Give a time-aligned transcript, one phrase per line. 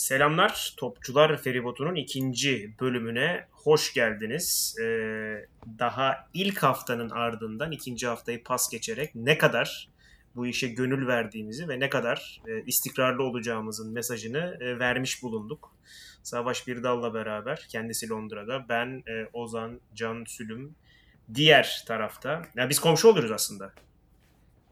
[0.00, 4.76] Selamlar Topçular Feribotu'nun ikinci bölümüne hoş geldiniz.
[4.80, 5.46] Ee,
[5.78, 9.88] daha ilk haftanın ardından ikinci haftayı pas geçerek ne kadar
[10.36, 15.76] bu işe gönül verdiğimizi ve ne kadar e, istikrarlı olacağımızın mesajını e, vermiş bulunduk.
[16.22, 20.74] Savaş Birdal'la beraber kendisi Londra'da ben e, Ozan Can Sülüm
[21.34, 22.42] diğer tarafta.
[22.56, 23.72] Yani biz komşu oluruz aslında.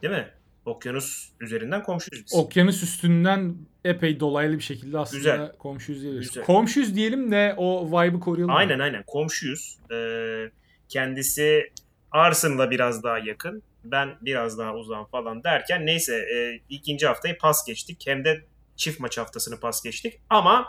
[0.02, 0.30] Değil mi?
[0.69, 2.34] Okyanus üzerinden komşuyuz biz.
[2.34, 5.52] Okyanus üstünden epey dolaylı bir şekilde aslında Güzel.
[5.59, 6.29] komşuyuz diyebiliriz.
[6.29, 6.45] Güzel.
[6.45, 8.55] Komşuyuz diyelim de o vibe'ı koruyalım.
[8.55, 9.78] Aynen aynen komşuyuz.
[9.92, 10.51] Ee,
[10.89, 11.73] kendisi
[12.11, 13.62] Arsen'la biraz daha yakın.
[13.84, 18.03] Ben biraz daha uzağım falan derken neyse e, ikinci haftayı pas geçtik.
[18.06, 18.45] Hem de
[18.77, 20.20] çift maç haftasını pas geçtik.
[20.30, 20.66] Ama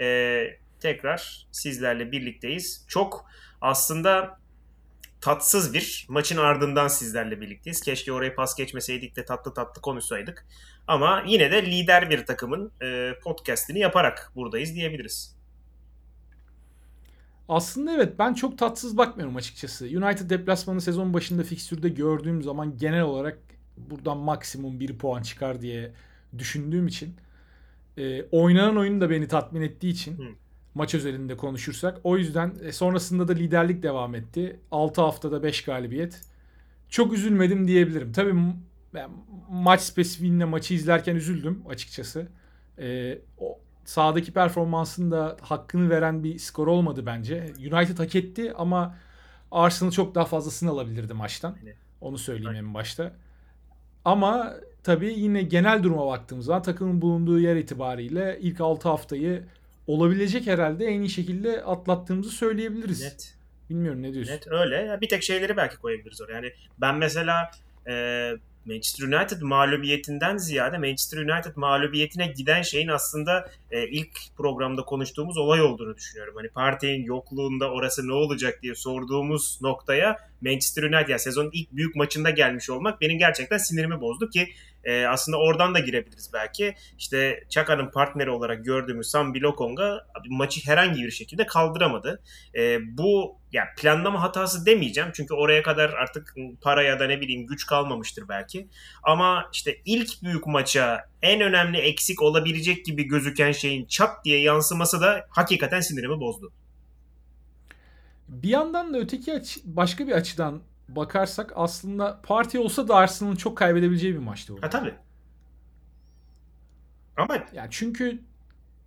[0.00, 0.46] e,
[0.80, 2.84] tekrar sizlerle birlikteyiz.
[2.88, 3.26] Çok
[3.60, 4.39] aslında
[5.20, 7.80] tatsız bir maçın ardından sizlerle birlikteyiz.
[7.80, 10.46] Keşke orayı pas geçmeseydik de tatlı tatlı konuşsaydık.
[10.86, 15.36] Ama yine de lider bir takımın e, podcastini yaparak buradayız diyebiliriz.
[17.48, 19.84] Aslında evet ben çok tatsız bakmıyorum açıkçası.
[19.84, 23.38] United deplasmanı sezon başında fikstürde gördüğüm zaman genel olarak
[23.76, 25.92] buradan maksimum 1 puan çıkar diye
[26.38, 27.16] düşündüğüm için
[27.98, 30.22] e, oynanan oyun da beni tatmin ettiği için Hı.
[30.74, 34.60] Maç özelinde konuşursak o yüzden e, sonrasında da liderlik devam etti.
[34.70, 36.22] 6 haftada 5 galibiyet.
[36.88, 38.12] Çok üzülmedim diyebilirim.
[38.12, 38.34] Tabii
[38.94, 39.10] ben
[39.50, 42.28] maç spesifiğinde maçı izlerken üzüldüm açıkçası.
[42.78, 47.52] E, o sahadaki performansın da hakkını veren bir skor olmadı bence.
[47.58, 48.96] United hak etti ama
[49.50, 51.56] Arsenal çok daha fazlasını alabilirdi maçtan.
[52.00, 53.12] Onu söyleyeyim en başta.
[54.04, 59.44] Ama tabii yine genel duruma baktığımız zaman takımın bulunduğu yer itibariyle ilk 6 haftayı
[59.90, 63.02] olabilecek herhalde en iyi şekilde atlattığımızı söyleyebiliriz.
[63.02, 63.34] Net.
[63.70, 64.32] Bilmiyorum ne diyorsun?
[64.32, 64.76] Net öyle.
[64.76, 66.32] Ya bir tek şeyleri belki koyabiliriz oraya.
[66.32, 67.50] Yani ben mesela
[67.88, 68.32] e,
[68.64, 75.62] Manchester United mağlubiyetinden ziyade Manchester United mağlubiyetine giden şeyin aslında e, ilk programda konuştuğumuz olay
[75.62, 76.34] olduğunu düşünüyorum.
[76.36, 81.96] Hani Partey'in yokluğunda orası ne olacak diye sorduğumuz noktaya Manchester United yani sezonun ilk büyük
[81.96, 84.48] maçında gelmiş olmak benim gerçekten sinirimi bozdu ki
[84.84, 86.74] e, aslında oradan da girebiliriz belki.
[86.98, 92.22] İşte Çaka'nın partneri olarak gördüğümüz Sambi Lokonga maçı herhangi bir şekilde kaldıramadı.
[92.58, 97.46] E, bu yani planlama hatası demeyeceğim çünkü oraya kadar artık para ya da ne bileyim
[97.46, 98.68] güç kalmamıştır belki.
[99.02, 105.00] Ama işte ilk büyük maça en önemli eksik olabilecek gibi gözüken şeyin çat diye yansıması
[105.00, 106.52] da hakikaten sinirimi bozdu.
[108.28, 110.62] Bir yandan da öteki açı, başka bir açıdan
[110.96, 114.62] bakarsak aslında parti olsa da Arsenal'ın çok kaybedebileceği bir maçtı bu.
[114.62, 114.94] Ha tabii.
[117.16, 118.20] Ama Yani çünkü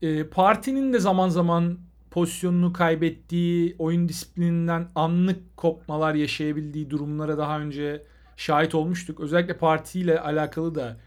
[0.01, 1.79] e, partinin de zaman zaman
[2.11, 8.03] pozisyonunu kaybettiği, oyun disiplininden anlık kopmalar yaşayabildiği durumlara daha önce
[8.37, 9.19] şahit olmuştuk.
[9.19, 10.97] Özellikle partiyle alakalı da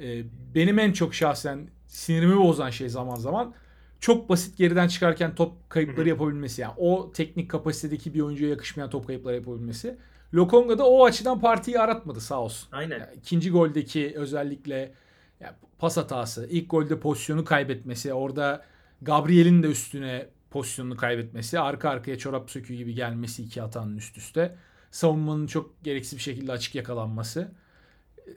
[0.00, 0.24] e,
[0.54, 3.54] benim en çok şahsen sinirimi bozan şey zaman zaman
[4.00, 6.60] çok basit geriden çıkarken top kayıpları yapabilmesi.
[6.60, 9.96] Yani o teknik kapasitedeki bir oyuncuya yakışmayan top kayıpları yapabilmesi.
[10.34, 12.68] Lokonga da o açıdan partiyi aratmadı sağ olsun.
[12.72, 12.98] aynen.
[12.98, 14.92] Yani ikinci goldeki özellikle
[15.40, 18.64] yani pas hatası, ilk golde pozisyonu kaybetmesi, orada
[19.02, 24.56] Gabriel'in de üstüne pozisyonunu kaybetmesi, arka arkaya çorap söküğü gibi gelmesi iki hatanın üst üste.
[24.90, 27.52] Savunmanın çok gereksiz bir şekilde açık yakalanması.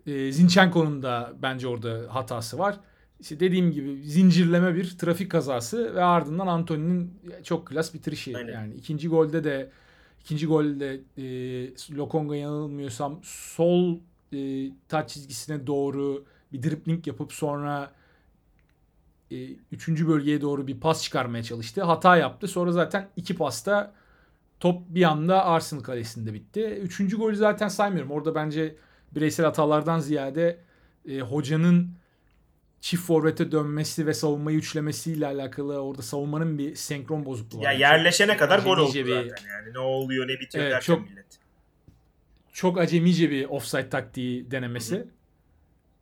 [0.07, 2.79] E, Zinchenko'nun da bence orada hatası var.
[3.19, 7.13] İşte dediğim gibi zincirleme bir trafik kazası ve ardından Antony'nin
[7.43, 8.37] çok klas bitirişi.
[8.37, 8.53] Aynen.
[8.53, 9.69] Yani ikinci golde de
[10.25, 13.97] ikinci golde e, Lokonga yanılmıyorsam sol
[14.33, 17.91] e, taç çizgisine doğru bir dribling yapıp sonra
[19.31, 19.35] e,
[19.71, 21.83] üçüncü bölgeye doğru bir pas çıkarmaya çalıştı.
[21.83, 22.47] Hata yaptı.
[22.47, 23.93] Sonra zaten iki pasta
[24.59, 26.61] top bir anda Arsenal kalesinde bitti.
[26.61, 28.11] Üçüncü golü zaten saymıyorum.
[28.11, 28.75] Orada bence
[29.15, 30.59] bireysel hatalardan ziyade
[31.07, 31.89] e, hocanın
[32.85, 37.75] çift forvete dönmesi ve savunmayı üçlemesiyle alakalı orada savunmanın bir senkron bozukluğu Ya var.
[37.75, 39.73] yerleşene Çok kadar gol oldu bir- zaten yani.
[39.73, 41.25] Ne oluyor ne bitiyor Evet, derken çok- millet.
[42.53, 45.07] çok acemice bir offside taktiği denemesi.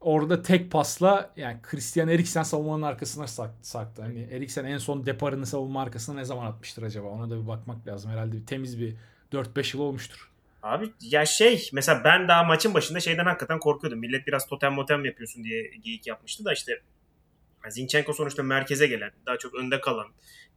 [0.01, 4.01] Orada tek pasla yani Christian Eriksen savunmanın arkasına sak- saktı.
[4.01, 7.07] Hani Eriksen en son deparını savunma arkasına ne zaman atmıştır acaba?
[7.07, 8.11] Ona da bir bakmak lazım.
[8.11, 8.95] Herhalde bir temiz bir
[9.31, 10.31] 4-5 yıl olmuştur.
[10.63, 13.99] Abi ya şey mesela ben daha maçın başında şeyden hakikaten korkuyordum.
[13.99, 16.81] Millet biraz totem motem yapıyorsun diye geyik yapmıştı da işte
[17.69, 20.07] Zinchenko sonuçta merkeze gelen, daha çok önde kalan,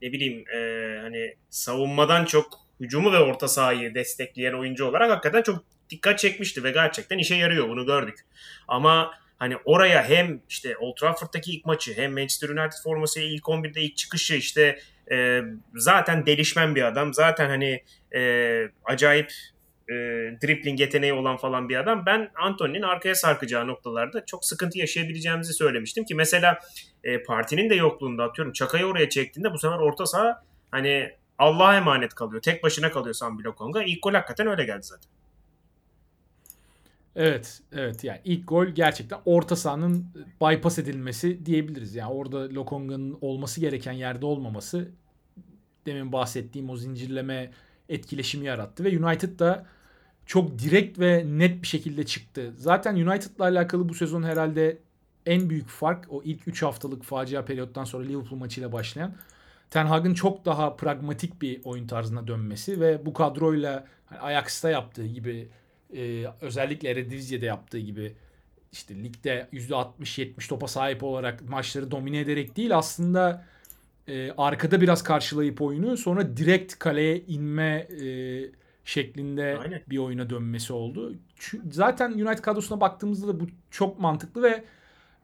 [0.01, 0.59] ne bileyim e,
[1.01, 6.71] hani savunmadan çok hücumu ve orta sahayı destekleyen oyuncu olarak hakikaten çok dikkat çekmişti ve
[6.71, 8.19] gerçekten işe yarıyor bunu gördük.
[8.67, 13.81] Ama hani oraya hem işte Old Trafford'daki ilk maçı hem Manchester United formasıyla ilk 11'de
[13.81, 14.79] ilk çıkışı işte
[15.11, 15.41] e,
[15.75, 17.13] zaten delişmen bir adam.
[17.13, 17.83] Zaten hani
[18.15, 18.21] e,
[18.85, 19.31] acayip
[19.89, 19.93] e,
[20.41, 22.05] dribbling yeteneği olan falan bir adam.
[22.05, 26.59] Ben Anthony'nin arkaya sarkacağı noktalarda çok sıkıntı yaşayabileceğimizi söylemiştim ki mesela
[27.03, 32.13] e, partinin de yokluğunda atıyorum Çakay'ı oraya çektiğinde bu sefer orta saha hani Allah'a emanet
[32.13, 32.41] kalıyor.
[32.41, 33.83] Tek başına kalıyor Sambi Lokonga.
[33.83, 35.11] İlk gol hakikaten öyle geldi zaten.
[37.15, 40.05] Evet, evet yani ilk gol gerçekten orta sahanın
[40.41, 41.95] bypass edilmesi diyebiliriz.
[41.95, 44.91] Yani orada Lokonga'nın olması gereken yerde olmaması
[45.85, 47.51] demin bahsettiğim o zincirleme
[47.89, 49.65] etkileşimi yarattı ve United da
[50.27, 52.53] çok direkt ve net bir şekilde çıktı.
[52.57, 54.77] Zaten United'la alakalı bu sezon herhalde
[55.25, 59.15] en büyük fark o ilk 3 haftalık facia periyottan sonra Liverpool maçıyla başlayan
[59.69, 65.05] Ten Hag'ın çok daha pragmatik bir oyun tarzına dönmesi ve bu kadroyla hani Ajax'ta yaptığı
[65.05, 65.47] gibi
[65.95, 68.13] e, özellikle Eredivisie'de yaptığı gibi
[68.71, 73.45] işte ligde %60-70 topa sahip olarak maçları domine ederek değil aslında
[74.07, 78.05] e, arkada biraz karşılayıp oyunu sonra direkt kaleye inme e,
[78.87, 79.81] şeklinde Aynen.
[79.89, 81.15] bir oyuna dönmesi oldu.
[81.35, 84.63] Çünkü zaten United kadrosuna baktığımızda da bu çok mantıklı ve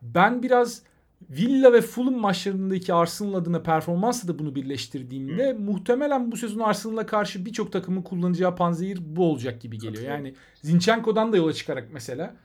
[0.01, 0.81] ben biraz
[1.29, 5.59] Villa ve Fulham maçlarındaki Arsenal adına performansla da bunu birleştirdiğimde Hı.
[5.59, 10.03] muhtemelen bu sezon Arsenal'a karşı birçok takımın kullanacağı panzehir bu olacak gibi geliyor.
[10.03, 12.35] Yani Zinchenko'dan da yola çıkarak mesela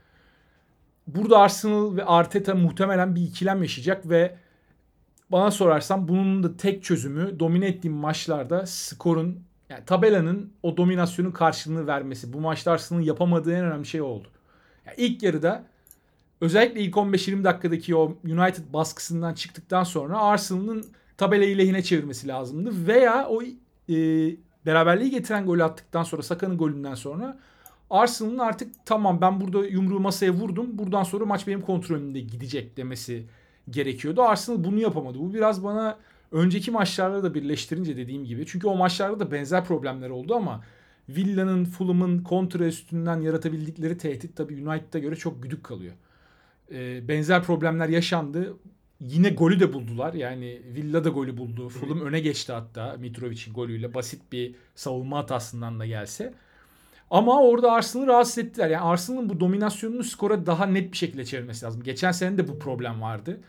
[1.07, 4.37] burada Arsenal ve Arteta muhtemelen bir ikilem yaşayacak ve
[5.31, 11.87] bana sorarsan bunun da tek çözümü domine ettiğim maçlarda skorun yani tabelanın o dominasyonun karşılığını
[11.87, 12.33] vermesi.
[12.33, 14.29] Bu maçta Arsenal'ın yapamadığı en önemli şey oldu.
[14.87, 15.65] Yani ilk yarıda
[16.41, 20.85] özellikle ilk 15-20 dakikadaki o United baskısından çıktıktan sonra Arsenal'ın
[21.17, 22.87] tabelayı lehine çevirmesi lazımdı.
[22.87, 23.97] Veya o e,
[24.67, 27.39] beraberliği getiren golü attıktan sonra Saka'nın golünden sonra
[27.91, 30.79] Arsenal'ın artık tamam ben burada yumruğu masaya vurdum.
[30.79, 33.27] Buradan sonra maç benim kontrolümde gidecek demesi
[33.71, 34.23] gerekiyordu.
[34.23, 35.19] Arsenal bunu yapamadı.
[35.19, 35.99] Bu biraz bana
[36.33, 38.47] önceki maçlarda da birleştirince dediğim gibi.
[38.47, 40.65] Çünkü o maçlarda da benzer problemler oldu ama
[41.09, 45.95] Villa'nın, Fulham'ın kontra üstünden yaratabildikleri tehdit tabii United'a göre çok güdük kalıyor.
[46.73, 48.57] Ee, benzer problemler yaşandı.
[49.01, 50.15] Yine golü de buldular.
[50.15, 51.69] Yani Villa da golü buldu.
[51.69, 53.95] Fulham öne geçti hatta Mitrovic'in golüyle.
[53.95, 56.35] Basit bir savunma hatasından da gelse.
[57.11, 58.71] Ama orada Arsenal'ı rahatsız ettiler.
[58.71, 61.83] Yani Arsenal'ın bu dominasyonunu skora daha net bir şekilde çevirmesi lazım.
[61.83, 63.41] Geçen sene de bu problem vardı.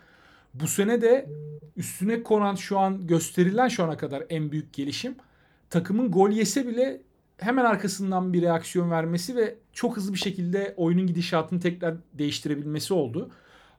[0.54, 1.28] Bu sene de
[1.76, 5.14] üstüne konan şu an gösterilen şu ana kadar en büyük gelişim
[5.70, 7.00] takımın gol yese bile
[7.38, 13.30] hemen arkasından bir reaksiyon vermesi ve çok hızlı bir şekilde oyunun gidişatını tekrar değiştirebilmesi oldu.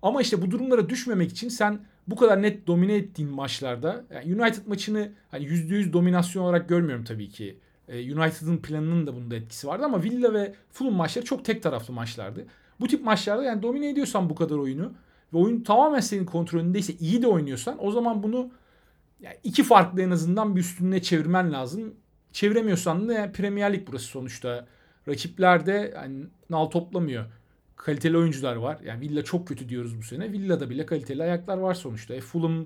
[0.01, 4.67] Ama işte bu durumlara düşmemek için sen bu kadar net domine ettiğin maçlarda yani United
[4.67, 7.57] maçını hani %100 dominasyon olarak görmüyorum tabii ki.
[7.87, 11.93] Ee, United'ın planının da bunda etkisi vardı ama Villa ve Fulham maçları çok tek taraflı
[11.93, 12.45] maçlardı.
[12.79, 14.93] Bu tip maçlarda yani domine ediyorsan bu kadar oyunu
[15.33, 18.51] ve oyun tamamen senin kontrolündeyse iyi de oynuyorsan o zaman bunu
[19.21, 21.95] yani iki farklı en azından bir üstüne çevirmen lazım.
[22.31, 24.67] Çeviremiyorsan da yani Premier Lig burası sonuçta.
[25.07, 27.25] Rakiplerde yani nal toplamıyor.
[27.75, 28.79] Kaliteli oyuncular var.
[28.85, 30.31] Yani Villa çok kötü diyoruz bu sene.
[30.31, 32.13] Villa'da bile kaliteli ayaklar var sonuçta.
[32.13, 32.65] E, Fulham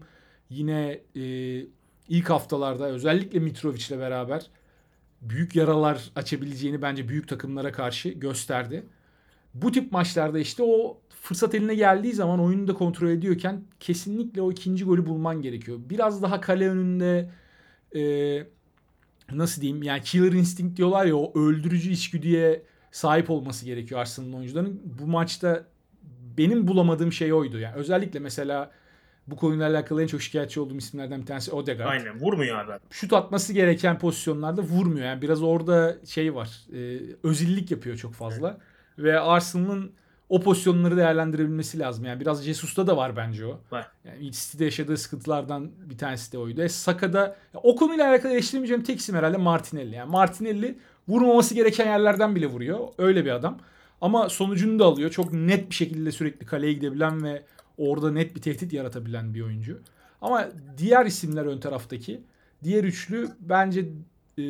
[0.49, 1.23] yine e,
[2.09, 4.49] ilk haftalarda özellikle Mitrovic'le beraber
[5.21, 8.85] büyük yaralar açabileceğini bence büyük takımlara karşı gösterdi.
[9.53, 14.51] Bu tip maçlarda işte o fırsat eline geldiği zaman oyunu da kontrol ediyorken kesinlikle o
[14.51, 15.79] ikinci golü bulman gerekiyor.
[15.89, 17.29] Biraz daha kale önünde
[17.95, 18.01] e,
[19.31, 24.81] nasıl diyeyim yani killer instinct diyorlar ya o öldürücü içgüdüye sahip olması gerekiyor Arsenal'ın oyuncularının.
[24.99, 25.65] Bu maçta
[26.37, 27.59] benim bulamadığım şey oydu.
[27.59, 28.71] Yani özellikle mesela
[29.27, 31.89] bu konuyla alakalı en çok şikayetçi olduğum isimlerden bir tanesi Odegaard.
[31.89, 32.71] Aynen vurmuyor abi.
[32.89, 35.05] Şut atması gereken pozisyonlarda vurmuyor.
[35.05, 36.49] Yani biraz orada şey var.
[36.73, 38.49] E, özillik yapıyor çok fazla.
[38.49, 38.59] Evet.
[39.05, 39.91] Ve Arsenal'ın
[40.29, 42.05] o pozisyonları değerlendirebilmesi lazım.
[42.05, 43.59] Yani biraz Jesus'ta da var bence o.
[43.71, 43.91] Var.
[44.05, 46.61] Yani City'de yaşadığı sıkıntılardan bir tanesi de oydu.
[46.61, 49.95] E, Saka'da o konuyla alakalı eleştiremeyeceğim tek isim herhalde Martinelli.
[49.95, 50.77] Yani Martinelli
[51.07, 52.79] vurmaması gereken yerlerden bile vuruyor.
[52.97, 53.59] Öyle bir adam.
[54.01, 55.11] Ama sonucunu da alıyor.
[55.11, 57.43] Çok net bir şekilde sürekli kaleye gidebilen ve
[57.77, 59.79] orada net bir tehdit yaratabilen bir oyuncu.
[60.21, 62.21] Ama diğer isimler ön taraftaki
[62.63, 63.85] diğer üçlü bence
[64.37, 64.43] e,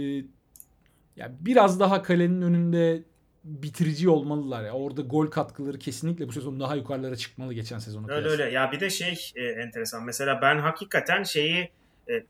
[1.16, 3.04] yani biraz daha kalenin önünde
[3.46, 4.72] bitirici olmalılar ya.
[4.74, 8.12] Orada gol katkıları kesinlikle bu sezon daha yukarılara çıkmalı geçen sezonu.
[8.12, 8.52] Öyle öyle.
[8.52, 10.04] Ya bir de şey e, enteresan.
[10.04, 11.70] Mesela ben hakikaten şeyi
[12.10, 12.24] e,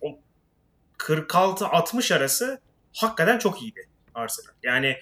[0.00, 0.18] o
[0.98, 2.60] 46-60 arası
[2.92, 4.52] hakikaten çok iyiydi Arsenal.
[4.62, 4.96] Yani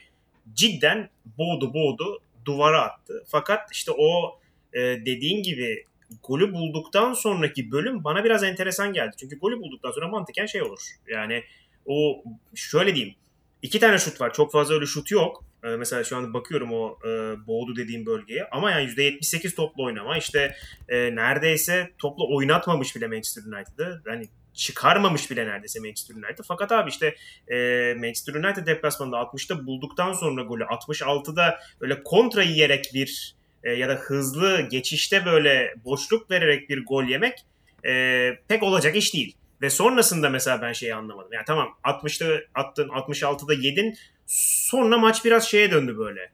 [0.54, 3.24] cidden boğdu boğdu duvara attı.
[3.26, 4.38] Fakat işte o
[4.72, 5.84] e, dediğin gibi
[6.22, 9.16] golü bulduktan sonraki bölüm bana biraz enteresan geldi.
[9.20, 10.80] Çünkü golü bulduktan sonra mantıken şey olur.
[11.08, 11.42] Yani
[11.86, 12.22] o
[12.54, 13.14] şöyle diyeyim
[13.62, 14.32] İki tane şut var.
[14.32, 15.44] Çok fazla öyle şut yok.
[15.64, 17.08] Ee, mesela şu an bakıyorum o e,
[17.46, 18.48] boğdu dediğim bölgeye.
[18.52, 20.18] Ama yani %78 toplu oynama.
[20.18, 20.56] İşte
[20.88, 24.02] e, neredeyse toplu oynatmamış bile Manchester United'ı.
[24.06, 26.44] Yani çıkarmamış bile neredeyse Manchester United.
[26.48, 27.14] Fakat abi işte
[27.48, 27.56] e,
[27.94, 33.94] Manchester United deplasmanında 60'ta bulduktan sonra golü 66'da öyle kontra yiyerek bir e, ya da
[33.94, 37.38] hızlı geçişte böyle boşluk vererek bir gol yemek
[37.86, 39.36] e, pek olacak iş değil.
[39.62, 41.32] Ve sonrasında mesela ben şeyi anlamadım.
[41.32, 43.94] Yani tamam 60'ta attın 66'da yedin
[44.26, 46.32] sonra maç biraz şeye döndü böyle.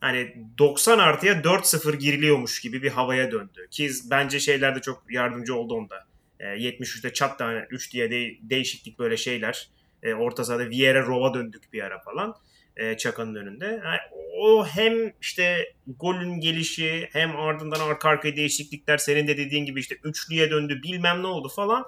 [0.00, 3.68] Hani 90 artıya 4-0 giriliyormuş gibi bir havaya döndü.
[3.70, 6.06] Ki bence şeyler de çok yardımcı oldu onda.
[6.40, 9.70] E, 73'te çat tane 3 diye de, değişiklik böyle şeyler.
[10.02, 12.34] E, orta sahada Vieira Rova döndük bir ara falan.
[12.76, 13.64] E, Çaka'nın önünde.
[13.84, 13.98] Yani
[14.38, 19.96] o hem işte golün gelişi hem ardından arka arkaya değişiklikler senin de dediğin gibi işte
[20.04, 21.86] üçlüye döndü bilmem ne oldu falan.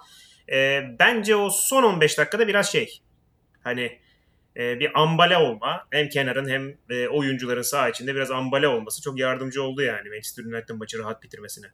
[0.53, 3.01] E, bence o son 15 dakikada biraz şey
[3.61, 3.99] hani
[4.57, 9.19] e, bir ambale olma hem kenarın hem e, oyuncuların sağ içinde biraz ambale olması çok
[9.19, 11.67] yardımcı oldu yani Manchester United'ın maçı rahat bitirmesine.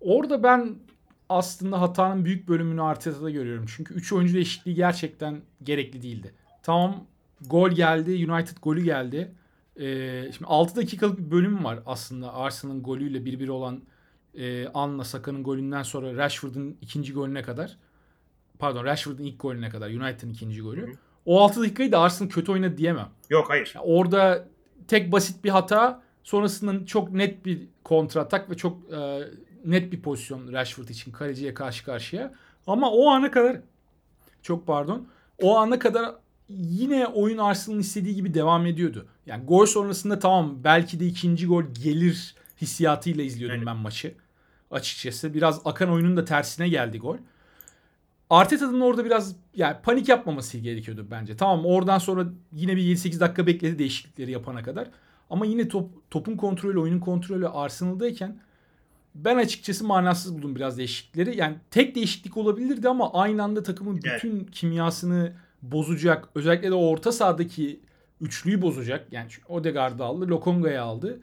[0.00, 0.76] Orada ben
[1.28, 3.66] aslında hatanın büyük bölümünü Arteta'da görüyorum.
[3.76, 6.34] Çünkü 3 oyuncu değişikliği gerçekten gerekli değildi.
[6.62, 7.06] Tamam
[7.46, 8.30] gol geldi.
[8.30, 9.34] United golü geldi.
[9.76, 13.82] Ee, şimdi 6 dakikalık bir bölüm var aslında Arsenal'ın golüyle 1-1 olan
[14.34, 17.76] e, Anla Saka'nın golünden sonra Rashford'un ikinci golüne kadar
[18.58, 20.82] pardon Rashford'un ilk golüne kadar United'ın ikinci golü.
[20.82, 20.96] Hı hı.
[21.26, 23.08] O 6 dakikayı da Arsenal kötü oynadı diyemem.
[23.30, 23.72] Yok hayır.
[23.74, 24.48] Yani orada
[24.88, 29.20] tek basit bir hata sonrasında çok net bir kontra atak ve çok e,
[29.64, 32.34] net bir pozisyon Rashford için kaleciye karşı karşıya.
[32.66, 33.56] Ama o ana kadar
[34.42, 35.08] çok pardon.
[35.42, 36.14] O ana kadar
[36.48, 39.06] yine oyun Arsenal'ın istediği gibi devam ediyordu.
[39.26, 43.66] Yani gol sonrasında tamam belki de ikinci gol gelir hissiyatıyla izliyordum evet.
[43.66, 44.14] ben maçı.
[44.70, 47.16] Açıkçası biraz akan oyunun da tersine geldi gol.
[48.30, 51.36] Arteta'nın orada biraz yani panik yapmaması gerekiyordu bence.
[51.36, 54.88] Tamam oradan sonra yine bir 7-8 dakika bekledi değişiklikleri yapana kadar.
[55.30, 58.40] Ama yine top, topun kontrolü, oyunun kontrolü Arsenal'dayken
[59.14, 61.36] ben açıkçası manasız buldum biraz değişiklikleri.
[61.36, 64.50] Yani tek değişiklik olabilirdi ama aynı anda takımın bütün evet.
[64.50, 66.28] kimyasını bozacak.
[66.34, 67.80] Özellikle de orta sahadaki
[68.20, 69.12] üçlüyü bozacak.
[69.12, 71.20] Yani Odegaard'ı aldı, Lokonga'yı aldı.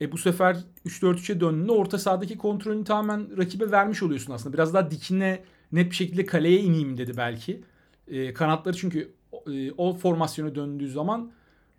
[0.00, 4.52] E bu sefer 3-4-3'e döndüğünde orta sahadaki kontrolünü tamamen rakibe vermiş oluyorsun aslında.
[4.54, 7.60] Biraz daha dikine net bir şekilde kaleye ineyim dedi belki.
[8.08, 9.12] E, kanatları çünkü
[9.52, 11.30] e, o formasyona döndüğü zaman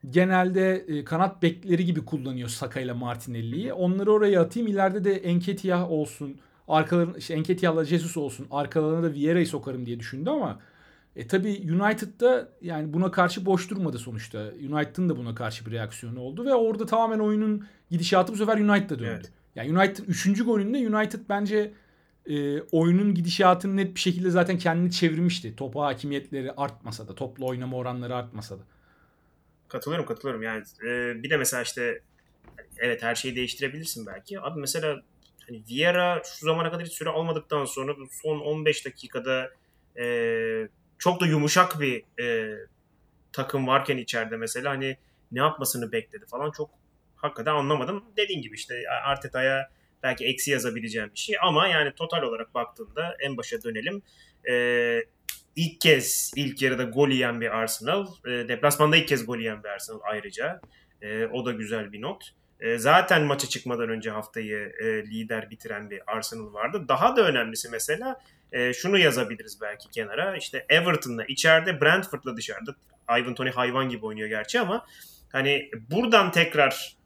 [0.09, 3.73] genelde e, kanat bekleri gibi kullanıyor Saka ile Martinelli'yi.
[3.73, 4.67] Onları oraya atayım.
[4.67, 6.37] İleride de Enketiah olsun.
[6.67, 8.47] Arkalarına işte Enketiah'la Jesus olsun.
[8.51, 10.59] Arkalarına da Vieira'yı sokarım diye düşündü ama
[11.19, 14.39] e tabi United'da yani buna karşı boş durmadı sonuçta.
[14.69, 18.99] United'ın da buna karşı bir reaksiyonu oldu ve orada tamamen oyunun gidişatı bu sefer United'a
[18.99, 19.11] döndü.
[19.13, 19.31] Evet.
[19.55, 20.43] Yani United 3.
[20.43, 21.73] golünde United bence
[22.25, 25.55] e, oyunun gidişatını net bir şekilde zaten kendini çevirmişti.
[25.55, 28.61] Topa hakimiyetleri artmasa da, topla oynama oranları artmasa da.
[29.67, 30.43] Katılıyorum katılıyorum.
[30.43, 32.01] Yani e, bir de mesela işte
[32.77, 34.41] evet her şeyi değiştirebilirsin belki.
[34.41, 35.01] Abi mesela
[35.47, 39.51] hani Vieira şu zamana kadar hiç süre almadıktan sonra son 15 dakikada
[39.97, 40.05] e,
[40.99, 42.57] çok da yumuşak bir e,
[43.31, 44.97] takım varken içeride mesela hani
[45.31, 46.69] ne yapmasını bekledi falan çok
[47.15, 48.03] hakikaten anlamadım.
[48.17, 48.73] Dediğin gibi işte
[49.05, 49.69] Arteta'ya
[50.03, 54.01] belki eksi yazabileceğim bir şey ama yani total olarak baktığında en başa dönelim.
[54.49, 55.03] Ee,
[55.55, 58.07] ilk kez ilk yarıda gol yiyen bir Arsenal.
[58.25, 60.61] E, deplasmanda ilk kez gol yiyen bir Arsenal ayrıca.
[61.01, 62.23] E, o da güzel bir not.
[62.59, 66.85] E, zaten maça çıkmadan önce haftayı e, lider bitiren bir Arsenal vardı.
[66.87, 70.37] Daha da önemlisi mesela e, şunu yazabiliriz belki kenara.
[70.37, 72.75] İşte Everton'la içeride, Brentford'la dışarıda.
[73.19, 74.85] Ivan Tony hayvan gibi oynuyor gerçi ama
[75.31, 76.97] hani buradan tekrar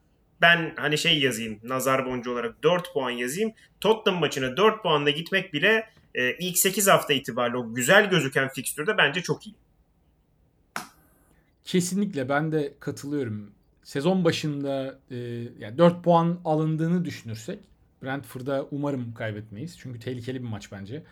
[0.41, 3.53] ben hani şey yazayım nazar boncu olarak 4 puan yazayım.
[3.81, 8.97] Tottenham maçına 4 puanla gitmek bile e, ilk 8 hafta itibariyle o güzel gözüken fikstürde
[8.97, 9.55] bence çok iyi.
[11.65, 13.51] Kesinlikle ben de katılıyorum.
[13.83, 15.15] Sezon başında e,
[15.59, 17.59] yani 4 puan alındığını düşünürsek
[18.03, 19.79] Brentford'a umarım kaybetmeyiz.
[19.79, 21.03] Çünkü tehlikeli bir maç bence.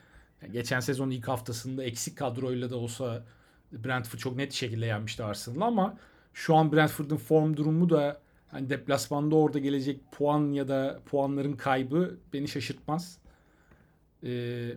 [0.41, 3.23] Yani geçen sezon ilk haftasında eksik kadroyla da olsa
[3.71, 5.97] Brentford çok net şekilde yenmişti Arsenal'ı ama
[6.33, 12.17] şu an Brentford'un form durumu da hani deplasmanda orada gelecek puan ya da puanların kaybı
[12.33, 13.17] beni şaşırtmaz.
[14.23, 14.71] Ee,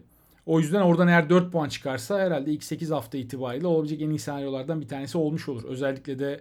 [0.47, 4.19] o yüzden oradan eğer 4 puan çıkarsa herhalde ilk 8 hafta itibariyle olabilecek en iyi
[4.19, 5.65] senaryolardan bir tanesi olmuş olur.
[5.65, 6.41] Özellikle de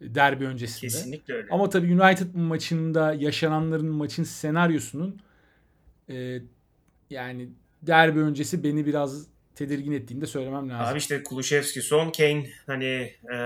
[0.00, 0.80] derbi öncesinde.
[0.80, 1.48] Kesinlikle öyle.
[1.50, 5.20] Ama tabii United maçında yaşananların maçın senaryosunun
[6.10, 6.38] e,
[7.10, 7.48] yani
[7.82, 10.92] derbi öncesi beni biraz tedirgin ettiğini de söylemem lazım.
[10.92, 13.38] Abi işte Kulüşevski, Son, Kane hani e,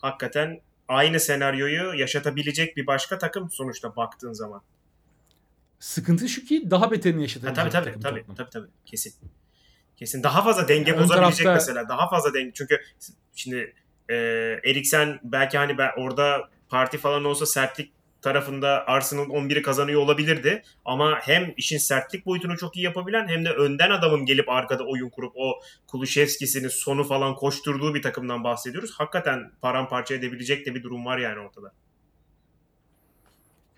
[0.00, 4.62] hakikaten aynı senaryoyu yaşatabilecek bir başka takım sonuçta baktığın zaman.
[5.78, 9.14] Sıkıntı şu ki daha beterini yaşatabilecek ha, tabii, tabii, tabii, tabii, tabii, kesin.
[9.96, 11.52] Kesin daha fazla denge yani bozabilecek tarafta...
[11.72, 11.88] mesela.
[11.88, 12.50] Daha fazla denge.
[12.54, 12.80] Çünkü
[13.34, 13.74] şimdi
[14.08, 14.14] e,
[14.64, 20.62] Eriksen belki hani ben orada parti falan olsa sertlik tarafında Arsenal 11'i kazanıyor olabilirdi.
[20.84, 25.08] Ama hem işin sertlik boyutunu çok iyi yapabilen hem de önden adamın gelip arkada oyun
[25.08, 28.90] kurup o Kulüşevski'sini sonu falan koşturduğu bir takımdan bahsediyoruz.
[28.98, 31.72] Hakikaten paramparça edebilecek de bir durum var yani ortada.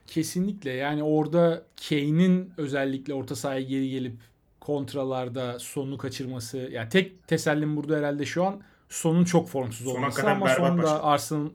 [0.06, 4.14] Kesinlikle yani orada Kane'in özellikle orta sahaya geri gelip
[4.60, 6.58] kontralarda sonunu kaçırması.
[6.58, 11.04] Yani tek tesellim burada herhalde şu an sonun çok formsuz Son olması hakikaten ama sonunda.
[11.04, 11.48] Arsenal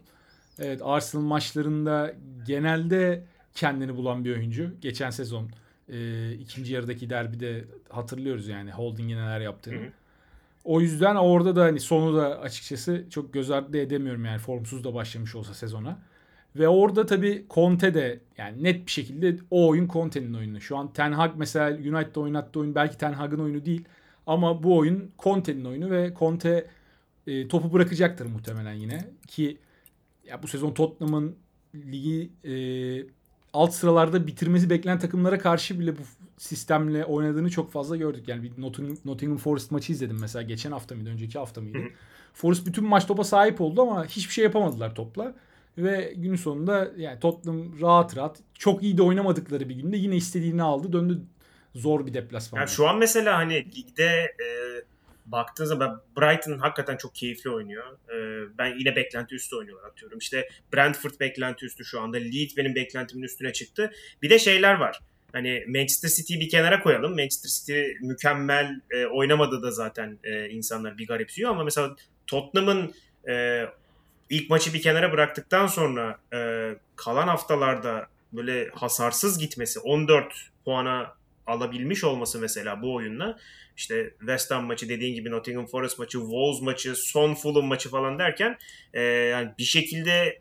[0.61, 2.13] evet Arsenal maçlarında
[2.47, 3.23] genelde
[3.53, 4.71] kendini bulan bir oyuncu.
[4.81, 5.49] Geçen sezon
[5.89, 9.75] e, ikinci yarıdaki derbide hatırlıyoruz yani Holding'e neler yaptığını.
[9.75, 9.91] Hı hı.
[10.63, 14.93] O yüzden orada da hani sonu da açıkçası çok göz ardı edemiyorum yani formsuz da
[14.93, 15.99] başlamış olsa sezona.
[16.55, 20.61] Ve orada tabii Conte de yani net bir şekilde o oyun Conte'nin oyunu.
[20.61, 23.85] Şu an Ten Hag mesela United'da oynattığı oyun belki Ten Hag'ın oyunu değil.
[24.27, 26.67] Ama bu oyun Conte'nin oyunu ve Conte
[27.27, 29.07] e, topu bırakacaktır muhtemelen yine.
[29.27, 29.57] Ki
[30.29, 31.35] ya bu sezon Tottenham'ın
[31.75, 32.53] ligi e,
[33.53, 36.01] alt sıralarda bitirmesi beklenen takımlara karşı bile bu
[36.37, 38.27] sistemle oynadığını çok fazla gördük.
[38.27, 41.77] Yani bir Nottingham, Nottingham Forest maçı izledim mesela geçen hafta mıydı, önceki hafta mıydı?
[41.77, 41.89] Hı hı.
[42.33, 45.35] Forest bütün maç topa sahip oldu ama hiçbir şey yapamadılar topla.
[45.77, 50.63] Ve günün sonunda yani Tottenham rahat rahat çok iyi de oynamadıkları bir günde yine istediğini
[50.63, 50.93] aldı.
[50.93, 51.21] Döndü
[51.75, 52.59] zor bir deplasman.
[52.59, 54.45] Yani şu an mesela hani ligde e,
[55.31, 57.97] baktığın zaman Brighton hakikaten çok keyifli oynuyor.
[58.09, 60.17] E, ben yine beklenti üstü oynuyorlar atıyorum.
[60.17, 62.17] İşte Brentford beklenti üstü şu anda.
[62.17, 63.91] Leeds benim beklentimin üstüne çıktı.
[64.21, 64.99] Bir de şeyler var.
[65.31, 67.11] Hani Manchester City'yi bir kenara koyalım.
[67.11, 71.95] Manchester City mükemmel e, oynamadı da zaten e, insanlar bir garipsiyor ama mesela
[72.27, 72.93] Tottenham'ın
[73.29, 73.65] e,
[74.29, 80.33] ilk maçı bir kenara bıraktıktan sonra e, kalan haftalarda böyle hasarsız gitmesi 14
[80.65, 81.18] puana
[81.49, 83.37] alabilmiş olması mesela bu oyunla
[83.77, 88.19] işte West Ham maçı dediğin gibi Nottingham Forest maçı, Wolves maçı, son Fulham maçı falan
[88.19, 88.57] derken
[88.93, 90.39] e, yani bir şekilde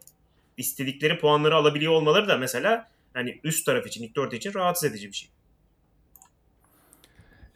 [0.57, 5.09] istedikleri puanları alabiliyor olmaları da mesela hani üst taraf için, ilk dört için rahatsız edici
[5.09, 5.31] bir şey.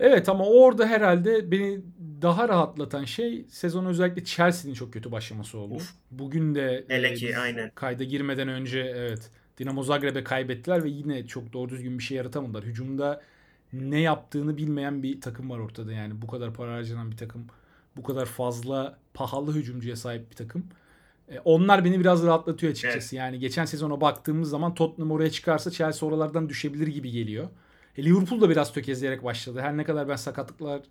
[0.01, 1.81] Evet ama orada herhalde beni
[2.23, 5.75] daha rahatlatan şey sezon özellikle Chelsea'nin çok kötü başlaması oldu.
[5.75, 5.95] Of.
[6.11, 7.71] Bugün de Hele e, ki, biz aynen.
[7.75, 12.65] kayda girmeden önce evet Dinamo Zagreb'e kaybettiler ve yine çok doğru düzgün bir şey yaratamadılar.
[12.65, 13.23] Hücumda
[13.73, 17.47] ne yaptığını bilmeyen bir takım var ortada yani bu kadar para harcanan bir takım,
[17.97, 20.67] bu kadar fazla pahalı hücumcuya sahip bir takım.
[21.29, 23.17] E, Onlar beni biraz rahatlatıyor açıkçası.
[23.17, 27.49] Yani geçen sezona baktığımız zaman Tottenham oraya çıkarsa Chelsea oralardan düşebilir gibi geliyor.
[27.99, 29.61] E, Liverpool da biraz tökezleyerek başladı.
[29.61, 30.83] Her ne kadar ben sakatlıklar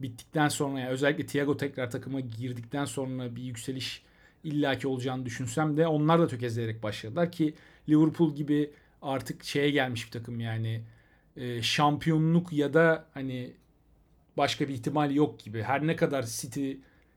[0.00, 4.02] bittikten sonra yani özellikle Thiago tekrar takıma girdikten sonra bir yükseliş
[4.44, 7.54] illaki olacağını düşünsem de onlar da tökezleyerek başladılar ki
[7.88, 8.70] Liverpool gibi
[9.02, 10.82] artık şeye gelmiş bir takım yani
[11.36, 13.52] e, şampiyonluk ya da hani
[14.36, 15.62] başka bir ihtimal yok gibi.
[15.62, 16.72] Her ne kadar City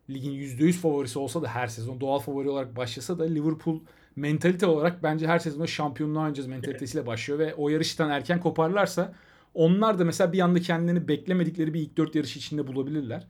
[0.09, 3.79] ligin %100 favorisi olsa da her sezon doğal favori olarak başlasa da Liverpool
[4.15, 9.13] mentalite olarak bence her sezon şampiyonluğa oynayacağız mentalitesiyle başlıyor ve o yarıştan erken koparlarsa
[9.53, 13.27] onlar da mesela bir anda kendilerini beklemedikleri bir ilk dört yarışı içinde bulabilirler.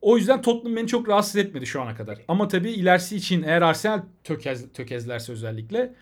[0.00, 2.18] O yüzden Tottenham beni çok rahatsız etmedi şu ana kadar.
[2.28, 5.94] Ama tabii ilerisi için eğer Arsenal tökez, tökezlerse özellikle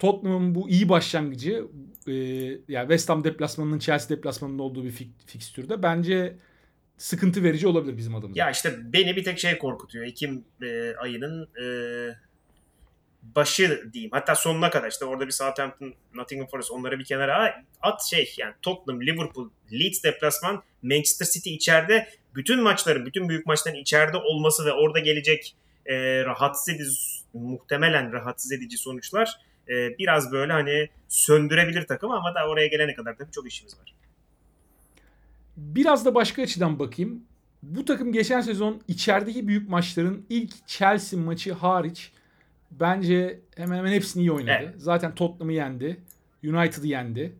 [0.00, 1.64] Tottenham'ın bu iyi başlangıcı
[2.06, 2.12] e,
[2.68, 6.36] yani West Ham deplasmanının Chelsea deplasmanının olduğu bir fik, fikstürde bence
[6.96, 8.40] sıkıntı verici olabilir bizim adımıza.
[8.40, 10.06] Ya işte beni bir tek şey korkutuyor.
[10.06, 11.66] Ekim e, ayının e,
[13.22, 14.10] başı diyeyim.
[14.12, 18.54] Hatta sonuna kadar işte orada bir Southampton, Nottingham Forest onları bir kenara at şey yani
[18.62, 24.72] Tottenham, Liverpool, Leeds deplasman, Manchester City içeride bütün maçların, bütün büyük maçların içeride olması ve
[24.72, 26.90] orada gelecek e, rahatsız edici,
[27.32, 33.16] muhtemelen rahatsız edici sonuçlar e, biraz böyle hani söndürebilir takım ama da oraya gelene kadar
[33.16, 33.94] tabii çok işimiz var.
[35.56, 37.24] Biraz da başka açıdan bakayım.
[37.62, 42.12] Bu takım geçen sezon içerideki büyük maçların ilk Chelsea maçı hariç
[42.70, 44.58] bence hemen hemen hepsini iyi oynadı.
[44.62, 44.74] Evet.
[44.78, 46.00] Zaten Tottenham'ı yendi.
[46.44, 47.32] United'ı yendi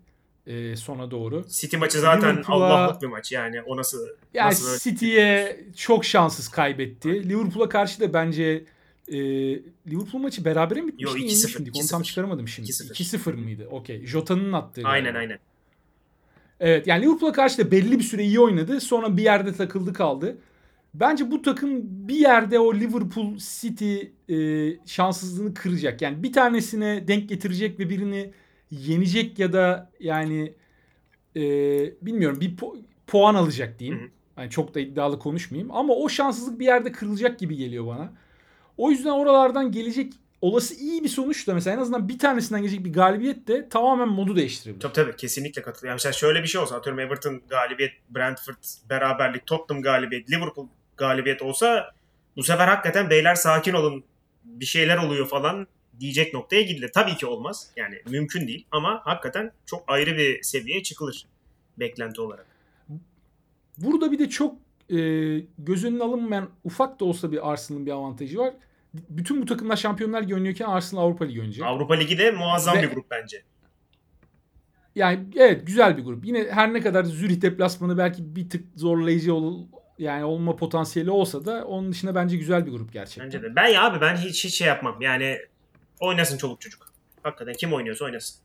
[0.46, 1.44] e, sona doğru.
[1.48, 3.98] City maçı zaten Liverpool'a- Allah'lık bir maç yani o nasıl
[4.34, 7.28] Yani nasıl City'ye çok şanssız kaybetti.
[7.28, 8.64] Liverpool'a karşı da bence
[9.10, 9.18] e,
[9.90, 11.18] Liverpool maçı berabere mi bitmişti?
[11.18, 11.76] Yo, 2-0, yenilmiş miydik?
[11.76, 12.04] Onu tam 2-0.
[12.04, 12.70] çıkaramadım şimdi.
[12.70, 12.92] 2-0.
[12.92, 13.68] 2-0 mıydı?
[13.70, 14.06] Okey.
[14.06, 14.82] Jota'nın attığı.
[14.84, 15.38] Aynen aynen.
[16.60, 18.80] Evet yani Liverpool'a karşı da belli bir süre iyi oynadı.
[18.80, 20.38] Sonra bir yerde takıldı kaldı.
[20.94, 23.96] Bence bu takım bir yerde o Liverpool City
[24.28, 24.36] e,
[24.86, 26.02] şanssızlığını kıracak.
[26.02, 28.30] Yani bir tanesine denk getirecek ve birini
[28.70, 30.52] yenecek ya da yani
[31.36, 31.42] e,
[32.02, 34.00] bilmiyorum bir pu- puan alacak diyeyim.
[34.00, 34.10] Hı hı.
[34.36, 38.12] Yani çok da iddialı konuşmayayım ama o şanssızlık bir yerde kırılacak gibi geliyor bana.
[38.80, 42.84] O yüzden oralardan gelecek olası iyi bir sonuç da mesela en azından bir tanesinden gelecek
[42.84, 44.80] bir galibiyet de tamamen modu değiştirebilir.
[44.80, 45.94] Tabii tabii kesinlikle katılıyorum.
[45.94, 48.54] Mesela şöyle bir şey olsa atıyorum Everton galibiyet, Brentford
[48.90, 50.66] beraberlik, Tottenham galibiyet, Liverpool
[50.96, 51.94] galibiyet olsa
[52.36, 54.04] bu sefer hakikaten beyler sakin olun
[54.44, 55.66] bir şeyler oluyor falan
[56.00, 56.90] diyecek noktaya gidilir.
[56.94, 57.70] Tabii ki olmaz.
[57.76, 61.26] Yani mümkün değil ama hakikaten çok ayrı bir seviyeye çıkılır
[61.78, 62.46] beklenti olarak.
[63.78, 64.56] Burada bir de çok
[64.90, 64.96] e,
[65.58, 68.54] göz önüne alınmayan ufak da olsa bir Arsenal'ın bir avantajı var.
[68.94, 71.66] Bütün bu takımlar Şampiyonlar Ligi oynuyorken Arsenal Avrupa Ligi oynayacak.
[71.66, 73.42] Avrupa Ligi de muazzam Ve- bir grup bence.
[74.94, 76.24] Yani evet güzel bir grup.
[76.24, 79.66] Yine her ne kadar Zürih deplasmanı belki bir tık zorlayıcı ol,
[79.98, 83.26] yani olma potansiyeli olsa da onun dışında bence güzel bir grup gerçekten.
[83.26, 83.56] Bence de.
[83.56, 85.02] Ben ya abi ben hiç hiç şey yapmam.
[85.02, 85.38] Yani
[86.00, 86.92] oynasın çoluk çocuk.
[87.22, 88.40] Hakikaten kim oynuyorsa oynasın.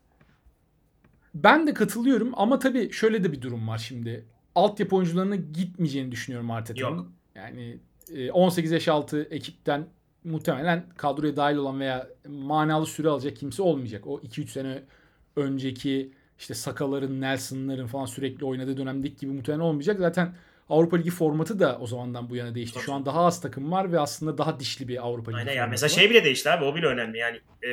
[1.35, 4.25] Ben de katılıyorum ama tabii şöyle de bir durum var şimdi.
[4.55, 6.97] Altyapı oyuncularına gitmeyeceğini düşünüyorum Arteta'nın.
[6.97, 7.07] Yok.
[7.35, 7.77] Yani
[8.15, 9.87] e, 18 yaş altı ekipten
[10.25, 14.07] muhtemelen kadroya dahil olan veya manalı süre alacak kimse olmayacak.
[14.07, 14.83] O 2-3 sene
[15.35, 19.99] önceki işte Sakaların, Nelson'ların falan sürekli oynadığı dönemdeki gibi muhtemelen olmayacak.
[19.99, 20.35] Zaten
[20.69, 22.73] Avrupa Ligi formatı da o zamandan bu yana değişti.
[22.73, 22.85] Tabii.
[22.85, 25.67] Şu an daha az takım var ve aslında daha dişli bir Avrupa Ligi Aynen ya.
[25.67, 25.95] Mesela var.
[25.95, 26.65] şey bile değişti abi.
[26.65, 27.17] O bile önemli.
[27.17, 27.71] Yani e,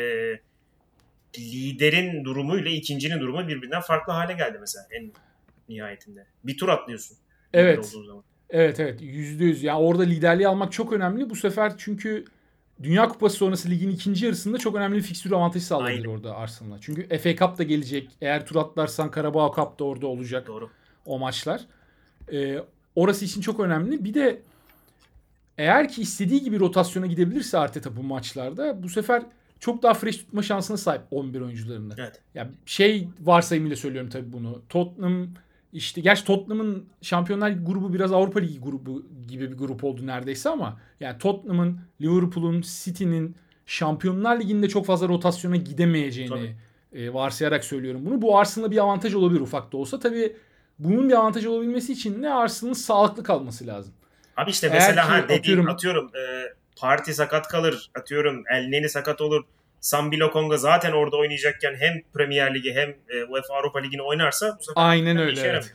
[1.38, 5.12] liderin durumuyla ikincinin durumu birbirinden farklı hale geldi mesela en
[5.68, 6.26] nihayetinde.
[6.44, 7.16] Bir tur atlıyorsun.
[7.52, 7.94] Evet.
[8.50, 9.62] Evet evet yüzde yüz.
[9.62, 11.30] Yani orada liderliği almak çok önemli.
[11.30, 12.24] Bu sefer çünkü
[12.82, 16.16] Dünya Kupası sonrası ligin ikinci yarısında çok önemli bir fikstür avantajı sağlayabilir Aynen.
[16.16, 16.80] orada Arsenal'a.
[16.80, 18.10] Çünkü FA Cup da gelecek.
[18.20, 20.70] Eğer tur atlarsan Karabağ Cup da orada olacak Doğru.
[21.06, 21.60] o maçlar.
[22.32, 22.58] Ee,
[22.96, 24.04] orası için çok önemli.
[24.04, 24.42] Bir de
[25.58, 29.22] eğer ki istediği gibi rotasyona gidebilirse Arteta bu maçlarda bu sefer
[29.60, 31.94] çok daha fresh tutma şansına sahip 11 oyuncularını.
[31.98, 32.20] Evet.
[32.34, 34.62] Ya şey varsayımıyla söylüyorum tabii bunu.
[34.68, 35.28] Tottenham
[35.72, 40.80] işte gerçi Tottenham'ın Şampiyonlar grubu biraz Avrupa Ligi grubu gibi bir grup oldu neredeyse ama
[41.00, 46.56] yani Tottenham'ın, Liverpool'un, City'nin Şampiyonlar Ligi'nde çok fazla rotasyona gidemeyeceğini Tabii.
[47.02, 48.22] e, varsayarak söylüyorum bunu.
[48.22, 49.98] Bu Arsenal'a bir avantaj olabilir ufak da olsa.
[49.98, 50.36] Tabii
[50.78, 53.94] bunun bir avantaj olabilmesi için ne Arsenal'ın sağlıklı kalması lazım.
[54.36, 57.90] Abi işte Eğer mesela ki ha dediğim atıyorum- atıyorum, e, parti sakat kalır.
[57.98, 59.44] Atıyorum El Neni sakat olur.
[59.82, 64.62] Sambi Lokonga zaten orada oynayacakken hem Premier Ligi hem e, UEFA Avrupa Ligi'ni oynarsa bu
[64.62, 65.32] sefer Aynen öyle.
[65.32, 65.72] işe Evet.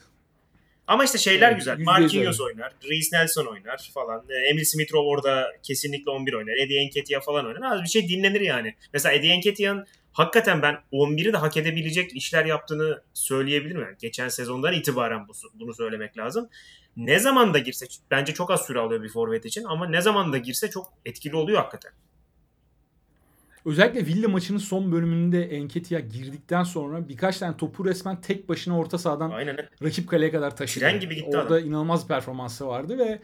[0.87, 1.79] Ama işte şeyler Evet, güzel.
[1.79, 2.73] Marquinhos oynar.
[2.89, 4.25] Reece Nelson oynar falan.
[4.29, 6.53] E, Emil Smith Rowe orada kesinlikle 11 oynar.
[6.53, 7.71] Eddie Nketiah falan oynar.
[7.71, 8.75] Az bir şey dinlenir yani.
[8.93, 13.81] Mesela Eddie Nketiah'ın hakikaten ben 11'i de hak edebilecek işler yaptığını söyleyebilirim.
[13.81, 16.49] Yani geçen sezondan itibaren bu, bunu söylemek lazım.
[16.97, 20.33] Ne zaman da girse bence çok az süre alıyor bir forvet için ama ne zaman
[20.33, 21.91] da girse çok etkili oluyor hakikaten.
[23.67, 28.97] Özellikle Villa maçının son bölümünde Enketia girdikten sonra birkaç tane topu resmen tek başına orta
[28.97, 29.57] sahadan Aynen.
[29.83, 30.85] rakip kaleye kadar taşıdı.
[30.85, 33.19] Tren gibi gitti Orada inanılmaz bir performansı vardı ve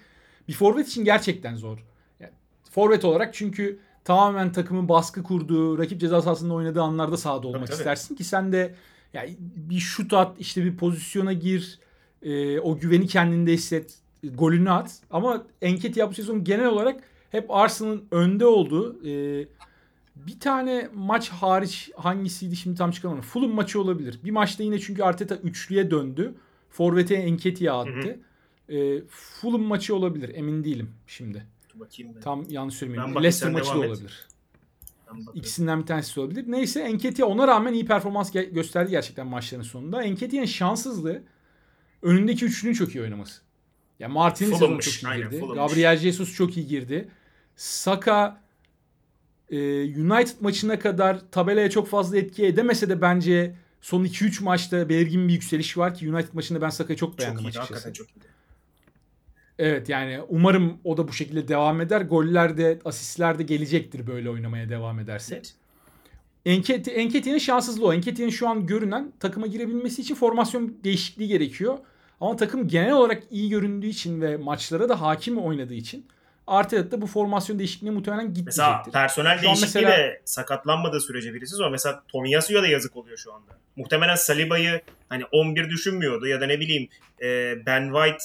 [0.47, 1.77] bir forvet için gerçekten zor.
[2.19, 2.31] Yani
[2.71, 7.69] forvet olarak çünkü tamamen takımın baskı kurduğu, rakip ceza sahasında oynadığı anlarda sahada olmak Tabii,
[7.69, 7.77] tabii.
[7.77, 8.75] istersin ki sen de
[9.13, 11.79] yani bir şut at, işte bir pozisyona gir,
[12.21, 13.95] e, o güveni kendinde hisset,
[14.33, 14.99] golünü at.
[15.11, 19.45] Ama Enketia bu sezon genel olarak hep Arsenal'ın önde olduğu e,
[20.15, 23.23] bir tane maç hariç hangisiydi şimdi tam çıkaramadım.
[23.23, 24.19] Fulham maçı olabilir.
[24.23, 26.33] Bir maçta yine çünkü Arteta üçlüye döndü.
[26.69, 28.19] Forvet'e Enketia attı.
[28.69, 30.31] E, Fulham maçı olabilir.
[30.35, 31.45] Emin değilim şimdi.
[31.73, 32.21] Dur bakayım ben.
[32.21, 33.15] Tam yanlış söylemeyeyim.
[33.15, 34.27] Leicester maçı da olabilir.
[35.33, 36.43] İkisinden bir tanesi olabilir.
[36.47, 40.03] Neyse Enketia ona rağmen iyi performans ge- gösterdi gerçekten maçların sonunda.
[40.03, 41.21] Enketia'nın şanssızlığı
[42.01, 43.41] önündeki üçlünün çok iyi oynaması.
[43.99, 45.39] Ya Martinez sezonu Fulham'mış, çok iyi aynen, girdi.
[45.39, 45.73] Fulham'mış.
[45.73, 47.09] Gabriel Jesus çok iyi girdi.
[47.55, 48.42] Saka
[49.97, 55.33] United maçına kadar tabelaya çok fazla etki edemese de bence son 2-3 maçta belirgin bir
[55.33, 57.59] yükseliş var ki United maçında ben Saka'yı çok beğendim Çok iyiydi.
[57.59, 57.93] açıkçası.
[57.93, 58.25] Çok iyiydi.
[59.59, 62.01] Evet yani umarım o da bu şekilde devam eder.
[62.01, 65.35] Goller de asistler de gelecektir böyle oynamaya devam ederse.
[65.35, 65.53] Evet.
[66.45, 67.93] Enketi, Enketi'nin şanssızlığı o.
[67.93, 71.77] Enketi'nin şu an görünen takıma girebilmesi için formasyon değişikliği gerekiyor.
[72.21, 76.05] Ama takım genel olarak iyi göründüğü için ve maçlara da hakim oynadığı için
[76.47, 78.91] Arteta da bu formasyon değişikliğine muhtemelen Mesela gitmeyecektir.
[78.91, 81.69] personel Şu değişikliği mesela- de sakatlanmadığı sürece birisi zor.
[81.71, 83.51] Mesela Tomiyasu'ya da yazık oluyor şu anda.
[83.75, 86.87] Muhtemelen Saliba'yı hani 11 düşünmüyordu ya da ne bileyim
[87.21, 88.23] e, Ben White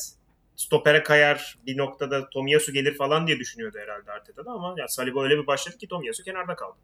[0.57, 5.39] stopere kayar bir noktada Tomiyasu gelir falan diye düşünüyordu herhalde Arteta'da ama ya Saliba öyle
[5.39, 6.77] bir başladı ki Tomiyasu kenarda kaldı.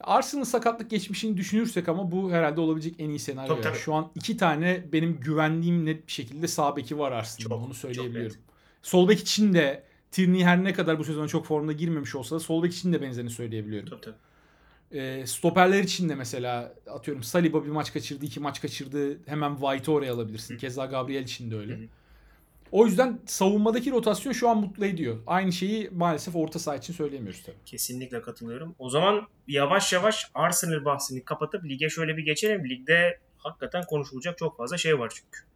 [0.00, 3.48] Arsenal'ın sakatlık geçmişini düşünürsek ama bu herhalde olabilecek en iyi senaryo.
[3.54, 3.78] Tabii, tabii.
[3.78, 7.48] Şu an iki tane benim güvendiğim net bir şekilde sağ beki var Arsenal'ın.
[7.50, 8.36] Çok, Onu çok söyleyebiliyorum.
[8.36, 8.51] net.
[8.82, 12.40] Sol bek için de Tierney her ne kadar bu sezon çok formda girmemiş olsa da
[12.40, 13.88] sol bek için de benzerini söyleyebiliyorum.
[13.88, 14.98] Tabii tabii.
[15.00, 19.18] E, stoperler için de mesela atıyorum Saliba bir maç kaçırdı, iki maç kaçırdı.
[19.26, 20.54] Hemen White'ı oraya alabilirsin.
[20.54, 20.58] Hı.
[20.58, 21.72] Keza Gabriel için de öyle.
[21.72, 21.86] Hı hı.
[22.72, 25.18] O yüzden savunmadaki rotasyon şu an mutlu ediyor.
[25.26, 27.56] Aynı şeyi maalesef orta saha için söyleyemiyoruz tabii.
[27.66, 28.74] Kesinlikle katılıyorum.
[28.78, 32.68] O zaman yavaş yavaş Arsenal bahsini kapatıp lige şöyle bir geçelim.
[32.68, 35.51] Ligde hakikaten konuşulacak çok fazla şey var çünkü.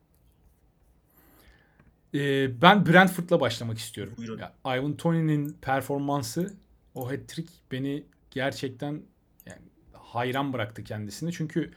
[2.16, 4.14] Ee, ben Brentford'la başlamak istiyorum.
[4.16, 4.38] Buyurun.
[4.38, 6.55] Ya, Ivan Toney'nin performansı,
[6.94, 9.02] o hat-trick beni gerçekten
[9.46, 11.33] yani hayran bıraktı kendisini.
[11.33, 11.70] Çünkü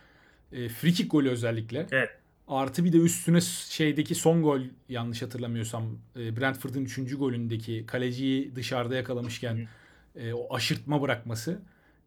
[0.51, 1.87] e, free kick golü özellikle.
[1.91, 2.09] Evet.
[2.47, 7.17] Artı bir de üstüne şeydeki son gol yanlış hatırlamıyorsam e, Brentford'un 3.
[7.17, 9.67] golündeki kaleciyi dışarıda yakalamışken
[10.15, 11.59] e, o aşırtma bırakması.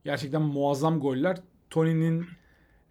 [0.05, 1.37] Gerçekten muazzam goller.
[1.71, 2.27] Tony'nin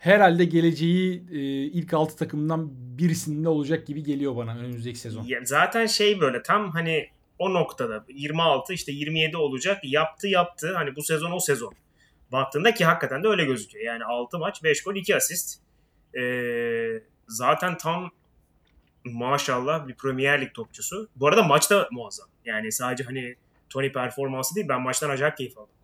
[0.02, 5.24] herhalde geleceği e, ilk 6 takımdan birisinde olacak gibi geliyor bana önümüzdeki sezon.
[5.24, 7.10] Ya zaten şey böyle tam hani
[7.40, 11.74] o noktada 26 işte 27 olacak yaptı yaptı hani bu sezon o sezon.
[12.32, 13.86] Baktığında ki hakikaten de öyle gözüküyor.
[13.86, 15.62] Yani 6 maç 5 gol 2 asist.
[16.18, 18.12] Ee, zaten tam
[19.06, 21.10] maşallah bir Premier Lig topçusu.
[21.16, 22.28] Bu arada maçta muazzam.
[22.46, 23.36] Yani sadece hani
[23.70, 25.81] Tony performansı değil ben maçtan acayip keyif aldım.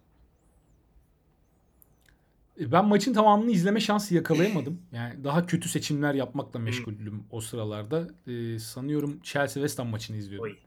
[2.61, 4.81] E, Ben maçın tamamını izleme şansı yakalayamadım.
[4.91, 8.07] Yani daha kötü seçimler yapmakla meşguldüm o sıralarda.
[8.27, 10.51] Ee, sanıyorum Chelsea West Ham maçını izliyordum.
[10.51, 10.57] Oy.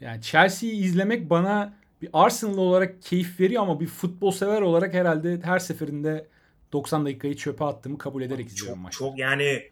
[0.00, 5.40] Yani Chelsea'yi izlemek bana bir Arsenal olarak keyif veriyor ama bir futbol sever olarak herhalde
[5.42, 6.26] her seferinde
[6.72, 8.98] 90 dakikayı çöpe attığımı kabul ederek izliyorum Çok maçı.
[8.98, 9.70] çok yani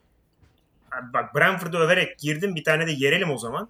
[1.13, 3.69] bak Brentford'u överek girdim bir tane de yerelim o zaman.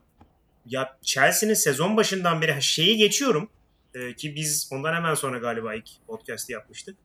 [0.66, 3.48] Ya Chelsea'nin sezon başından beri şeyi geçiyorum
[3.94, 6.96] Ee, ki biz ondan hemen sonra galiba ilk podcast'i yapmıştık.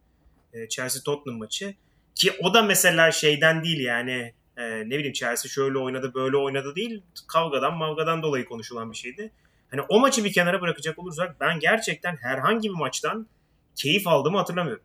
[0.53, 1.75] Ee, Chelsea Tottenham maçı
[2.15, 6.75] ki o da mesela şeyden değil yani e, ne bileyim Chelsea şöyle oynadı böyle oynadı
[6.75, 9.31] değil kavgadan mavgadan dolayı konuşulan bir şeydi.
[9.71, 13.27] Hani o maçı bir kenara bırakacak olursak ben gerçekten herhangi bir maçtan
[13.75, 14.83] keyif aldığımı hatırlamıyorum.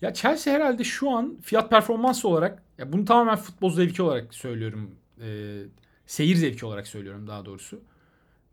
[0.00, 4.94] Ya Chelsea herhalde şu an fiyat performans olarak ya bunu tamamen futbol zevki olarak söylüyorum.
[5.20, 5.62] Ee,
[6.06, 7.80] seyir zevki olarak söylüyorum daha doğrusu.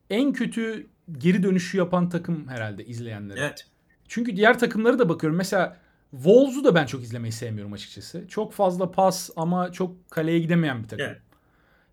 [0.09, 3.39] En kötü geri dönüşü yapan takım herhalde izleyenlere.
[3.39, 3.67] Evet.
[4.09, 5.37] Çünkü diğer takımları da bakıyorum.
[5.37, 5.77] Mesela
[6.11, 8.27] Wolves'u da ben çok izlemeyi sevmiyorum açıkçası.
[8.27, 11.05] Çok fazla pas ama çok kaleye gidemeyen bir takım.
[11.05, 11.21] Evet.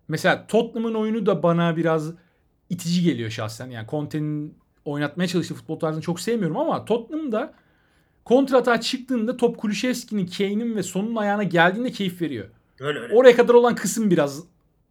[0.07, 2.13] Mesela Tottenham'ın oyunu da bana biraz
[2.69, 3.69] itici geliyor şahsen.
[3.69, 7.53] Yani Conte'nin oynatmaya çalıştığı futbol tarzını çok sevmiyorum ama Tottenham'da
[8.25, 12.47] kontrata çıktığında top Kulüşevski'nin, Kane'in ve sonun ayağına geldiğinde keyif veriyor.
[12.79, 13.13] Öyle öyle.
[13.13, 14.43] Oraya kadar olan kısım biraz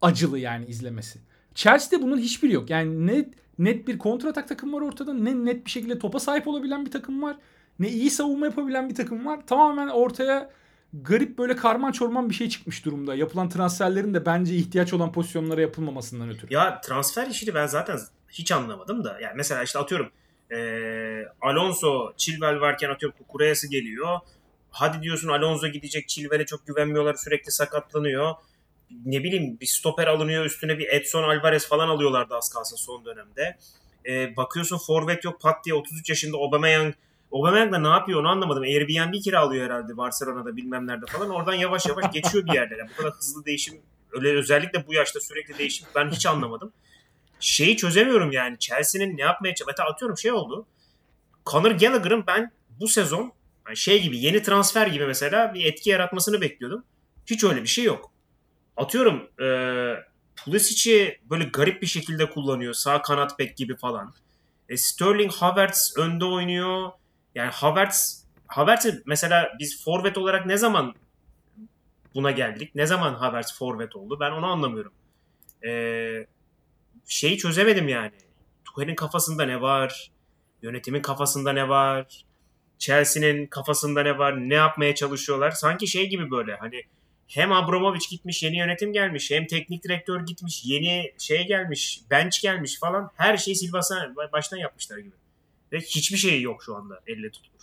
[0.02, 1.18] acılı yani izlemesi.
[1.54, 2.70] Chelsea'de bunun hiçbiri yok.
[2.70, 6.86] Yani ne net bir kontratak takım var ortada ne net bir şekilde topa sahip olabilen
[6.86, 7.36] bir takım var.
[7.78, 9.40] Ne iyi savunma yapabilen bir takım var.
[9.46, 10.50] Tamamen ortaya
[10.92, 13.14] garip böyle karman çorman bir şey çıkmış durumda.
[13.14, 16.54] Yapılan transferlerin de bence ihtiyaç olan pozisyonlara yapılmamasından ötürü.
[16.54, 17.98] Ya transfer işini ben zaten
[18.30, 19.18] hiç anlamadım da.
[19.20, 20.10] Yani mesela işte atıyorum
[20.50, 24.18] eee, Alonso, Chilwell varken atıyorum Kukureyası geliyor.
[24.70, 26.08] Hadi diyorsun Alonso gidecek.
[26.08, 27.14] Chilwell'e çok güvenmiyorlar.
[27.14, 28.34] Sürekli sakatlanıyor.
[29.04, 30.44] Ne bileyim bir stoper alınıyor.
[30.44, 33.56] Üstüne bir Edson Alvarez falan alıyorlardı az kalsın son dönemde.
[34.04, 36.94] Eee, bakıyorsun forvet yok pat diye 33 yaşında Aubameyang
[37.32, 38.62] Aubameyang da ne yapıyor onu anlamadım.
[38.62, 41.30] Airbnb kiralıyor herhalde Barcelona'da bilmem nerede falan.
[41.30, 42.88] Oradan yavaş yavaş geçiyor bir yerlere.
[42.92, 43.80] Bu kadar hızlı değişim
[44.12, 46.72] öyle özellikle bu yaşta sürekli değişim ben hiç anlamadım.
[47.40, 48.58] Şeyi çözemiyorum yani.
[48.58, 49.88] Chelsea'nin ne yapmaya çalışıyor?
[49.90, 50.66] Atıyorum şey oldu.
[51.46, 53.32] Conor Gallagher'ın ben bu sezon
[53.74, 56.84] şey gibi yeni transfer gibi mesela bir etki yaratmasını bekliyordum.
[57.26, 58.10] Hiç öyle bir şey yok.
[58.76, 59.48] Atıyorum e,
[60.36, 62.74] Pulisic'i böyle garip bir şekilde kullanıyor.
[62.74, 64.14] Sağ kanat bek gibi falan.
[64.68, 66.90] E, Sterling Havertz önde oynuyor.
[67.34, 70.94] Yani Havertz Havertz'i mesela biz forvet olarak ne zaman
[72.14, 72.74] buna geldik?
[72.74, 74.20] Ne zaman Havertz forvet oldu?
[74.20, 74.92] Ben onu anlamıyorum.
[75.66, 76.26] Ee,
[77.06, 78.12] şeyi çözemedim yani.
[78.64, 80.10] Tuchel'in kafasında ne var?
[80.62, 82.24] Yönetimin kafasında ne var?
[82.78, 84.48] Chelsea'nin kafasında ne var?
[84.48, 85.50] Ne yapmaya çalışıyorlar?
[85.50, 86.82] Sanki şey gibi böyle hani
[87.28, 92.78] hem Abramovich gitmiş, yeni yönetim gelmiş, hem teknik direktör gitmiş, yeni şey gelmiş, bench gelmiş
[92.78, 93.10] falan.
[93.16, 95.14] Her şeyi sil baştan- yapmışlar gibi.
[95.72, 97.56] Ve hiçbir şey yok şu anda elle tutulur.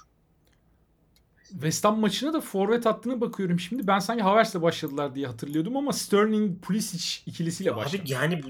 [1.50, 3.88] West Ham maçına da forvet hattına bakıyorum şimdi.
[3.88, 8.02] Ben sanki Havertz'le başladılar diye hatırlıyordum ama Sterling Pulisic ikilisiyle başladı.
[8.02, 8.48] Abi yani bu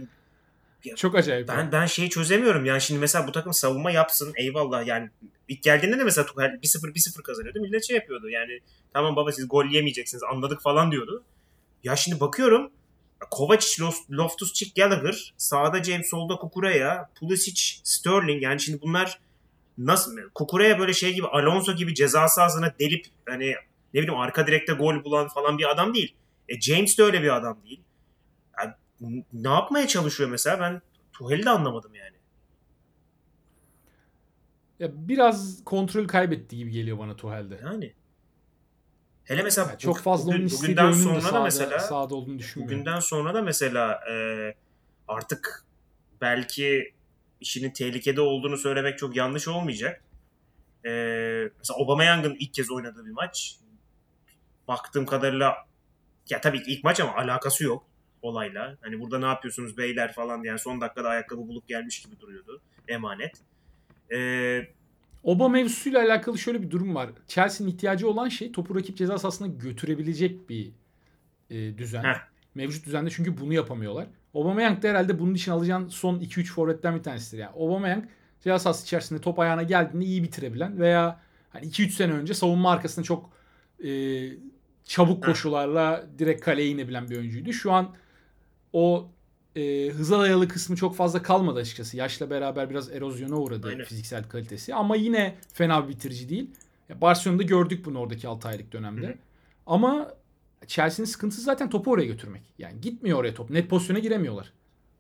[0.95, 1.47] Çok acayip.
[1.47, 2.65] Ben ben şeyi çözemiyorum.
[2.65, 4.34] Yani şimdi mesela bu takım savunma yapsın.
[4.36, 5.10] Eyvallah yani
[5.47, 7.60] ilk geldiğinde de mesela Tuchel 1-0 1-0 kazanıyordu.
[7.60, 8.30] Millet şey yapıyordu.
[8.30, 8.60] Yani
[8.93, 11.23] tamam baba siz gol yemeyeceksiniz anladık falan diyordu.
[11.84, 12.71] Ya şimdi bakıyorum
[13.32, 19.19] Kovacic, Loftus-Cheek, Gallagher, sağda James, solda Kukureya, Pulisic, Sterling yani şimdi bunlar
[19.77, 23.56] nasıl Kukureya böyle şey gibi Alonso gibi ceza sahasına delip hani
[23.93, 26.15] ne bileyim arka direkte gol bulan falan bir adam değil.
[26.49, 27.82] E James de öyle bir adam değil.
[28.60, 28.73] Yani
[29.34, 30.82] ne yapmaya çalışıyor mesela ben
[31.13, 32.15] Tuhel'i de anlamadım yani.
[34.79, 37.60] Ya biraz kontrol kaybetti gibi geliyor bana Tuhel'de.
[37.63, 37.93] Yani.
[39.24, 42.40] Hele mesela Yani çok fazla bugün- onun bugünden da sonra da sahada, mesela sahada olduğunu
[42.40, 42.76] düşünmüyorum.
[42.78, 44.16] bugünden sonra da mesela e,
[45.08, 45.66] artık
[46.22, 46.94] belki
[47.42, 50.04] işinin tehlikede olduğunu söylemek çok yanlış olmayacak.
[50.86, 50.90] E,
[51.58, 53.56] mesela Aubameyang'ın ilk kez oynadığı bir maç.
[54.68, 55.56] Baktığım kadarıyla
[56.30, 57.86] ya tabii ki ilk maç ama alakası yok
[58.22, 58.78] olayla.
[58.82, 62.62] Hani burada ne yapıyorsunuz beyler falan diye yani son dakikada ayakkabı bulup gelmiş gibi duruyordu.
[62.88, 63.34] Emanet.
[64.12, 64.68] Ee,
[65.24, 67.10] Oba mevzusuyla alakalı şöyle bir durum var.
[67.28, 70.72] Chelsea'nin ihtiyacı olan şey topu rakip ceza sahasına götürebilecek bir
[71.50, 72.04] e, düzen.
[72.04, 72.18] Heh.
[72.56, 74.08] Mevcut düzende çünkü bunu yapamıyorlar.
[74.34, 77.42] Aubameyang da herhalde bunun için alacağın son 2-3 forvetten bir tanesidir.
[77.42, 78.06] Yani Aubameyang
[78.42, 83.06] ceza sahası içerisinde top ayağına geldiğinde iyi bitirebilen veya hani 2-3 sene önce savunma arkasında
[83.06, 83.30] çok
[83.84, 83.90] e,
[84.86, 87.54] çabuk koşularla direkt kaleye inebilen bir oyuncuydu.
[87.54, 87.96] Şu an
[88.74, 89.10] o
[89.56, 91.98] e, hıza dayalı kısmı çok fazla kalmadı açıkçası.
[91.98, 93.84] Yaşla beraber biraz erozyona uğradı Aynen.
[93.86, 94.76] fiziksel kalitesi.
[94.76, 96.50] Ama yine fena bir bitirici değil.
[96.89, 99.08] Ya Barcelona'da gördük bunu oradaki 6 aylık dönemde.
[99.08, 99.16] Hı hı.
[99.68, 100.13] Ama
[100.68, 102.42] Chelsea'nin sıkıntısı zaten topu oraya götürmek.
[102.58, 103.50] Yani gitmiyor oraya top.
[103.50, 104.54] Net pozisyona giremiyorlar.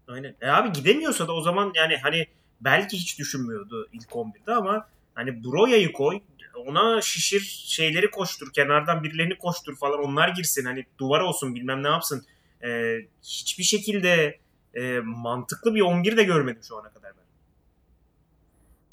[0.07, 0.35] aynen.
[0.41, 2.25] E abi gidemiyorsa da o zaman yani hani
[2.61, 6.19] belki hiç düşünmüyordu ilk 11'de ama hani Broya'yı koy
[6.65, 11.87] ona şişir şeyleri koştur kenardan birilerini koştur falan onlar girsin hani duvar olsun bilmem ne
[11.87, 12.25] yapsın.
[12.63, 14.39] Ee, hiçbir şekilde
[14.73, 17.23] e, mantıklı bir 11 de görmedim şu ana kadar ben.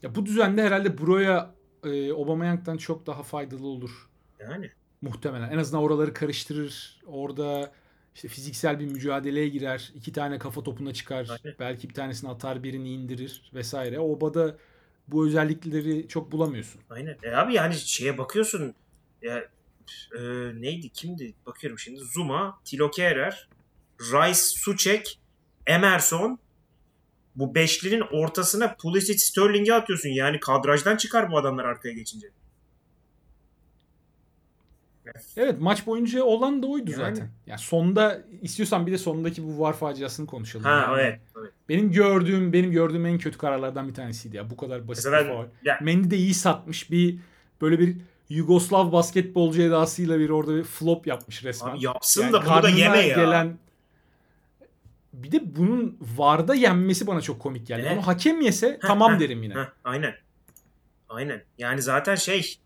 [0.09, 4.09] Ya bu düzende herhalde Broya e, Aubameyang'dan çok daha faydalı olur.
[4.39, 4.71] Yani
[5.03, 5.51] Muhtemelen.
[5.51, 7.01] En azından oraları karıştırır.
[7.07, 7.73] Orada
[8.15, 9.93] işte fiziksel bir mücadeleye girer.
[9.95, 11.29] iki tane kafa topuna çıkar.
[11.31, 11.57] Aynen.
[11.59, 13.99] Belki bir tanesini atar birini indirir vesaire.
[14.01, 14.57] Oba'da
[15.09, 16.81] bu özellikleri çok bulamıyorsun.
[16.91, 17.17] aynen.
[17.23, 18.75] E abi yani şeye bakıyorsun
[19.23, 19.49] ya
[20.19, 20.21] e,
[20.55, 23.49] neydi kimdi bakıyorum şimdi Zuma, Tilo Kehrer,
[24.01, 25.20] Rice, Suçek,
[25.67, 26.39] Emerson
[27.37, 30.09] bu beşlinin ortasına Pulisic, Sterling'i atıyorsun.
[30.09, 32.27] Yani kadrajdan çıkar bu adamlar arkaya geçince.
[35.37, 37.01] Evet maç boyunca olan da oydu Yani.
[37.01, 37.29] zaten.
[37.47, 40.65] Yani sonda istiyorsan bir de sondaki bu VAR faciasını konuşalım.
[40.65, 41.21] Ha Yani evet.
[41.41, 41.51] evet.
[41.69, 44.51] Benim gördüğüm benim gördüğüm en kötü kararlardan bir tanesiydi ya.
[44.51, 45.45] Bu kadar basit Mesela bir faul.
[45.65, 47.19] ya, Mendy de iyi satmış bir
[47.61, 47.97] böyle bir
[48.29, 51.71] Yugoslav basketbolcu edasıyla bir orada bir flop yapmış resmen.
[51.71, 53.17] abi yapsın Yani da bunu da karnına yeme ya.
[53.17, 53.59] Gelen...
[55.13, 57.83] Bir de bunun VAR'da yenmesi bana çok komik geldi.
[57.87, 57.99] Evet.
[57.99, 59.55] Onu hakem yese Heh, tamam heh, derim yine.
[59.55, 60.15] Heh, aynen.
[61.09, 61.45] Aynen.
[61.59, 62.59] Yani zaten şey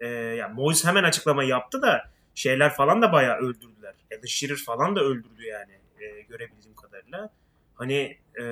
[0.00, 3.94] e, ya Moyes hemen açıklama yaptı da şeyler falan da bayağı öldürdüler.
[4.12, 7.30] Alan Shearer falan da öldürdü yani e, görebildiğim kadarıyla.
[7.74, 8.44] Hani e,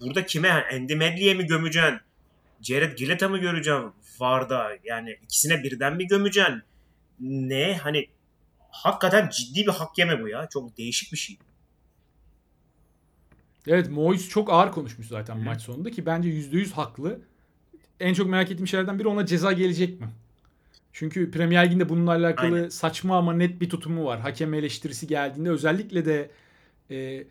[0.00, 0.50] burada kime?
[0.72, 2.00] Andy Medley'e mi gömeceksin?
[2.60, 3.92] Jared Gillett'a mı göreceksin?
[4.18, 6.62] Varda yani ikisine birden mi gömeceksin?
[7.20, 7.76] Ne?
[7.82, 8.08] Hani
[8.70, 10.48] hakikaten ciddi bir hak yeme bu ya.
[10.52, 11.38] Çok değişik bir şey.
[13.66, 15.40] Evet Moyes çok ağır konuşmuş zaten Hı.
[15.44, 17.20] maç sonunda ki bence %100 haklı.
[18.00, 20.06] En çok merak ettiğim şeylerden biri ona ceza gelecek mi?
[20.92, 22.68] Çünkü Premier Lig'inde bununla alakalı Aynen.
[22.68, 24.20] saçma ama net bir tutumu var.
[24.20, 26.30] Hakem eleştirisi geldiğinde özellikle de
[26.90, 27.24] e,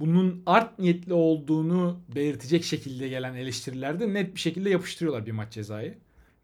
[0.00, 5.94] bunun art niyetli olduğunu belirtecek şekilde gelen eleştirilerde net bir şekilde yapıştırıyorlar bir maç cezayı.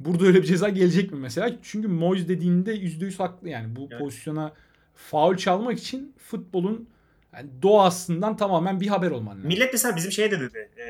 [0.01, 1.57] Burada öyle bir ceza gelecek mi mesela?
[1.63, 3.77] Çünkü Moyes dediğinde %100 haklı yani.
[3.77, 4.01] Bu Evet.
[4.01, 4.53] pozisyona
[4.95, 6.89] faul çalmak için futbolun
[7.37, 9.49] yani doğasından tamamen bir haber olman lazım.
[9.49, 10.71] Millet mesela bizim şey de dedi.
[10.79, 10.87] E,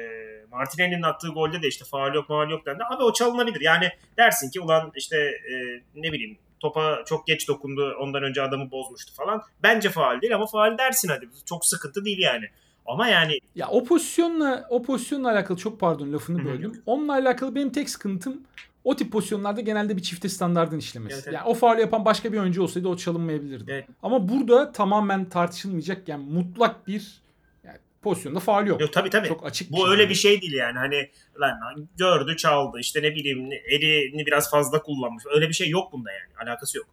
[0.51, 2.83] Martinelli'nin attığı golde de işte faal yok faal yok dendi.
[2.91, 3.61] Abi o çalınabilir.
[3.61, 5.55] Yani dersin ki ulan işte e,
[5.95, 7.95] ne bileyim topa çok geç dokundu.
[8.01, 9.43] Ondan önce adamı bozmuştu falan.
[9.63, 11.29] Bence faal değil ama faal dersin hadi.
[11.45, 12.45] Çok sıkıntı değil yani.
[12.87, 16.83] Ama yani Ya o pozisyonla o pozisyonla alakalı çok pardon lafını böldüm.
[16.87, 18.43] Onunla alakalı benim tek sıkıntım
[18.85, 21.15] o tip pozisyonlarda genelde bir çifte standardın işlemesi.
[21.15, 21.35] Evet, evet.
[21.35, 23.71] Yani o faul yapan başka bir oyuncu olsaydı o çalınmayabilirdi.
[23.71, 23.87] Evet.
[24.03, 27.23] Ama burada tamamen tartışılmayacak yani mutlak bir
[27.65, 28.81] yani pozisyonda faul yok.
[28.81, 29.29] yok tabii tabii.
[29.29, 30.79] Çok açık Bu öyle bir şey değil yani.
[30.79, 35.25] Hani lan gördü çaldı işte ne bileyim elini biraz fazla kullanmış.
[35.35, 36.49] Öyle bir şey yok bunda yani.
[36.49, 36.87] Alakası yok.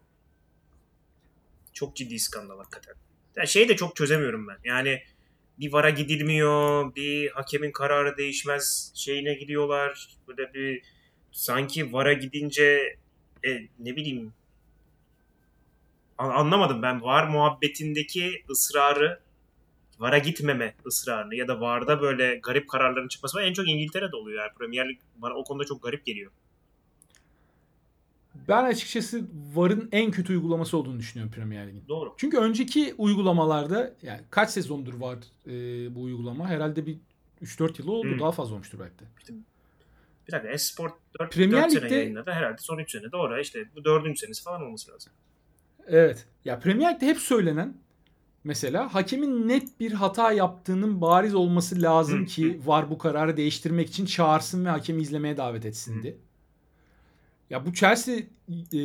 [1.74, 2.96] Çok ciddi skandal hakikaten.
[3.36, 4.58] Ya şey de çok çözemiyorum ben.
[4.64, 5.02] Yani
[5.60, 10.10] bir vara gidilmiyor, bir hakemin kararı değişmez şeyine gidiyorlar.
[10.28, 10.82] Böyle bir
[11.32, 12.98] sanki vara gidince
[13.46, 14.34] e, ne bileyim
[16.18, 19.20] an- anlamadım ben var muhabbetindeki ısrarı
[20.00, 23.44] VAR'a gitmeme ısrarını ya da VAR'da böyle garip kararların çıkması var.
[23.44, 24.54] En çok İngiltere'de oluyor yani.
[24.58, 26.32] Premier Lig bana o konuda çok garip geliyor.
[28.48, 31.84] Ben açıkçası VAR'ın en kötü uygulaması olduğunu düşünüyorum Premier Lig'in.
[31.88, 32.14] Doğru.
[32.18, 35.18] Çünkü önceki uygulamalarda yani kaç sezondur var
[35.48, 35.52] e,
[35.96, 36.48] bu uygulama?
[36.50, 36.98] Herhalde bir
[37.42, 38.08] 3-4 yıl oldu.
[38.08, 38.20] Hı.
[38.20, 39.04] Daha fazla olmuştur belki de.
[40.32, 42.32] Bir dakika Esport 4, Premier 4 sene Lig'de- yayınladı.
[42.32, 43.40] Herhalde son 3 sene doğru.
[43.42, 44.20] İşte bu 4.
[44.20, 45.14] senesi falan olması lazım.
[45.88, 46.26] Evet.
[46.46, 47.78] Ya Premier Lig'de hep söylenen
[48.44, 54.06] mesela hakemin net bir hata yaptığının bariz olması lazım ki var bu kararı değiştirmek için
[54.06, 56.18] çağırsın ve hakemi izlemeye davet etsindi.
[57.50, 58.16] Ya bu Chelsea
[58.74, 58.82] e,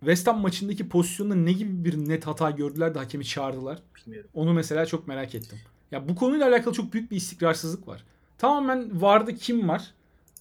[0.00, 3.78] West Ham maçındaki pozisyonda ne gibi bir net hata gördüler de hakemi çağırdılar.
[3.96, 4.30] Bilmiyorum.
[4.34, 5.58] Onu mesela çok merak ettim.
[5.90, 8.04] Ya bu konuyla alakalı çok büyük bir istikrarsızlık var.
[8.38, 9.94] Tamamen vardı kim var?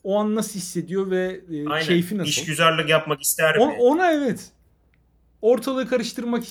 [0.03, 1.87] O an nasıl hissediyor ve e, Aynen.
[1.87, 2.29] keyfi nasıl?
[2.29, 3.75] İşgüzarlık yapmak ister O- mi?
[3.79, 4.51] ona evet.
[5.41, 6.43] Ortalığı karıştırmak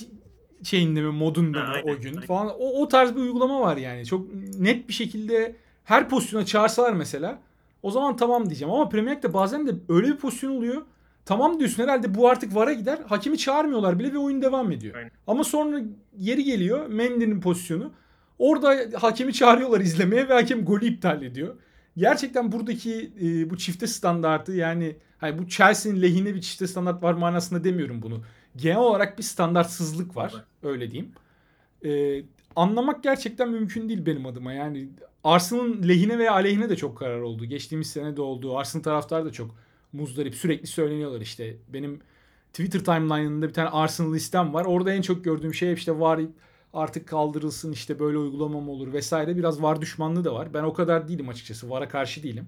[0.62, 2.26] şeyinde mi modunda Ha, mı aynen, o gün aynen.
[2.26, 2.48] falan.
[2.58, 4.06] O, o tarz bir uygulama var yani.
[4.06, 7.38] Çok net bir şekilde her pozisyona çağırsalar mesela
[7.82, 8.74] O zaman tamam diyeceğim.
[8.74, 10.82] Ama Premier Lig'de bazen de öyle bir pozisyon oluyor.
[11.24, 12.98] Tamam diyorsun herhalde bu artık VAR'a gider.
[13.06, 14.94] Hakemi çağırmıyorlar bile ve oyun devam ediyor.
[14.94, 15.10] Aynen.
[15.26, 15.80] Ama sonra
[16.18, 17.92] yeri geliyor Mendy'nin pozisyonu.
[18.38, 21.54] Orada hakemi çağırıyorlar izlemeye ve hakem golü iptal ediyor.
[21.96, 27.14] Gerçekten buradaki e, bu çifte standartı yani hani bu Chelsea'nin lehine bir çifte standart var
[27.14, 28.22] manasında demiyorum bunu.
[28.56, 30.44] Genel olarak bir standartsızlık var.
[30.62, 31.12] Öyle diyeyim.
[31.84, 32.22] E,
[32.56, 34.52] anlamak gerçekten mümkün değil benim adıma.
[34.52, 34.88] Yani
[35.24, 37.44] Arsenal'ın lehine veya aleyhine de çok karar oldu.
[37.44, 38.58] Geçtiğimiz sene de oldu.
[38.58, 39.54] Arsenal taraftarı da çok
[39.92, 40.34] muzdarip.
[40.34, 41.56] Sürekli söyleniyorlar işte.
[41.68, 42.00] Benim
[42.52, 44.64] Twitter timeline'ında bir tane Arsenal listem var.
[44.64, 46.20] Orada en çok gördüğüm şey işte var
[46.72, 49.36] artık kaldırılsın işte böyle uygulama mı olur vesaire.
[49.36, 50.54] Biraz var düşmanlığı da var.
[50.54, 51.70] Ben o kadar değilim açıkçası.
[51.70, 52.46] VAR'a karşı değilim.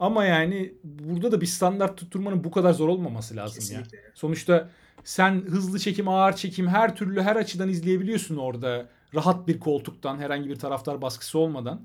[0.00, 3.82] Ama yani burada da bir standart tutturmanın bu kadar zor olmaması lazım ya.
[3.82, 4.12] Kesinlikle.
[4.14, 4.68] Sonuçta
[5.04, 8.88] sen hızlı çekim, ağır çekim her türlü her açıdan izleyebiliyorsun orada.
[9.14, 11.80] Rahat bir koltuktan herhangi bir taraftar baskısı olmadan.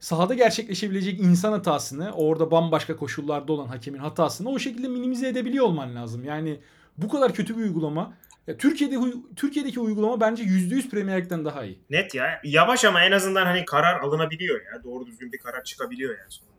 [0.00, 5.94] Sahada gerçekleşebilecek insan hatasını, orada bambaşka koşullarda olan hakemin hatasını o şekilde minimize edebiliyor olman
[5.94, 6.24] lazım.
[6.24, 6.60] Yani
[6.98, 8.12] bu kadar kötü bir uygulama.
[8.46, 8.96] Ya Türkiye'de
[9.36, 11.78] Türkiye'deki uygulama bence %100 Premier Lig'den daha iyi.
[11.90, 12.40] Net ya.
[12.44, 14.84] Yavaş ama en azından hani karar alınabiliyor ya.
[14.84, 16.50] Doğru düzgün bir karar çıkabiliyor yani sonunda.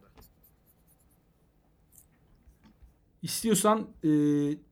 [3.21, 4.09] İstiyorsan e,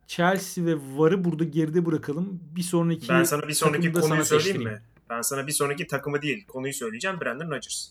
[0.07, 2.39] Chelsea ve VAR'ı burada geride bırakalım.
[2.55, 4.71] Bir sonraki Ben sana bir sonraki konuyu sana söyleyeyim seçtireyim.
[4.79, 4.81] mi?
[5.09, 7.19] Ben sana bir sonraki takımı değil konuyu söyleyeceğim.
[7.21, 7.89] Brandon Rodgers.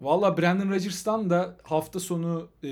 [0.00, 2.68] Valla Brandon Rodgers'tan da hafta sonu e,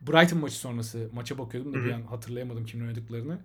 [0.00, 3.38] Brighton maçı sonrası maça bakıyordum da bir an hatırlayamadım kimin oynadıklarını.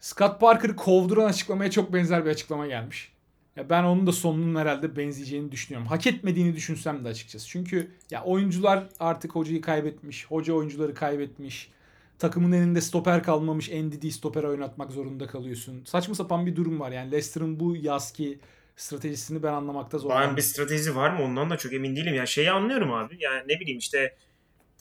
[0.00, 3.12] Scott Parker'ı kovduran açıklamaya çok benzer bir açıklama gelmiş.
[3.56, 5.88] Ya ben onun da sonunun herhalde benzeyeceğini düşünüyorum.
[5.88, 7.48] Hak etmediğini düşünsem de açıkçası.
[7.48, 10.26] Çünkü ya oyuncular artık hocayı kaybetmiş.
[10.26, 11.70] Hoca oyuncuları kaybetmiş.
[12.18, 13.70] Takımın elinde stoper kalmamış.
[13.70, 15.84] NDD stoper oynatmak zorunda kalıyorsun.
[15.84, 16.92] Saçma sapan bir durum var.
[16.92, 18.38] Yani Leicester'ın bu yazki
[18.76, 20.30] stratejisini ben anlamakta zorlanıyorum.
[20.30, 22.14] Ben bir strateji var mı ondan da çok emin değilim.
[22.14, 23.16] Ya şeyi anlıyorum abi.
[23.20, 24.16] Yani ne bileyim işte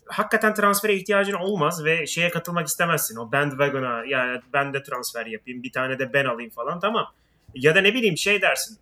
[0.08, 3.18] hakikaten transfere ihtiyacın olmaz ve şeye katılmak istemezsin.
[3.18, 7.14] O bandwagon'a yani ben de transfer yapayım bir tane de ben alayım falan tamam.
[7.55, 8.78] Ya da ne bileyim şey dersin.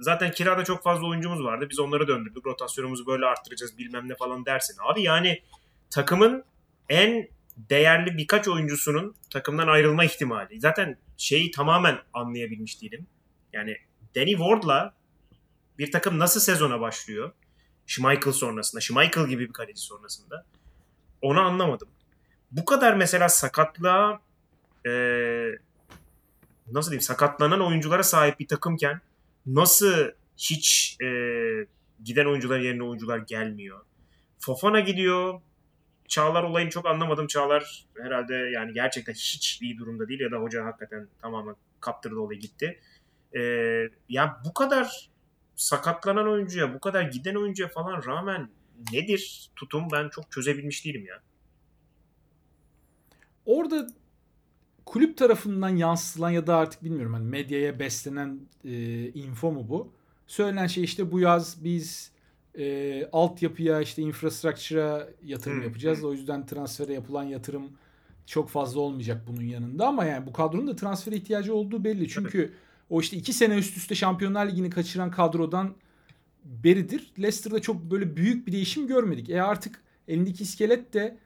[0.00, 1.66] Zaten kirada çok fazla oyuncumuz vardı.
[1.70, 2.46] Biz onları döndürdük.
[2.46, 4.76] Rotasyonumuzu böyle arttıracağız bilmem ne falan dersin.
[4.80, 5.42] Abi yani
[5.90, 6.44] takımın
[6.88, 10.60] en değerli birkaç oyuncusunun takımdan ayrılma ihtimali.
[10.60, 13.06] Zaten şeyi tamamen anlayabilmiş değilim.
[13.52, 13.76] Yani
[14.16, 14.94] Danny Ward'la
[15.78, 17.32] bir takım nasıl sezona başlıyor?
[17.86, 20.46] Schmeichel sonrasında, Schmeichel gibi bir kaleci sonrasında.
[21.22, 21.88] Onu anlamadım.
[22.52, 24.20] Bu kadar mesela sakatlığa
[24.86, 25.58] eee,
[26.72, 29.00] nasıl diyeyim sakatlanan oyunculara sahip bir takımken
[29.46, 31.66] nasıl hiç eee,
[32.04, 33.80] giden oyuncular yerine oyuncular gelmiyor?
[34.38, 35.40] Fofana gidiyor.
[36.08, 37.26] Çağlar olayını çok anlamadım.
[37.26, 42.40] Çağlar herhalde yani gerçekten hiç iyi durumda değil ya da hoca hakikaten tamamen kaptırdı olayı
[42.40, 42.80] gitti.
[43.36, 45.10] Ee, ya bu kadar
[45.56, 48.50] sakatlanan oyuncuya, bu kadar giden oyuncuya falan rağmen
[48.92, 51.22] nedir tutum ben çok çözebilmiş değilim ya.
[53.46, 53.86] Orada
[54.86, 59.92] kulüp tarafından yansıtılan ya da artık bilmiyorum hani medyaya beslenen e, info mu bu?
[60.26, 62.12] Söylenen şey işte bu yaz biz
[62.58, 66.04] e, altyapıya işte infrastructure'a yatırım Hı, yapacağız.
[66.04, 67.72] O yüzden transfere yapılan yatırım
[68.26, 72.08] çok fazla olmayacak bunun yanında ama yani bu kadronun da transfere ihtiyacı olduğu belli.
[72.08, 72.52] Çünkü
[72.94, 75.74] o işte iki sene üst üste Şampiyonlar Ligi'ni kaçıran kadrodan
[76.44, 77.12] beridir.
[77.18, 79.30] Leicester'da çok böyle büyük bir değişim görmedik.
[79.30, 81.16] E artık elindeki iskelet de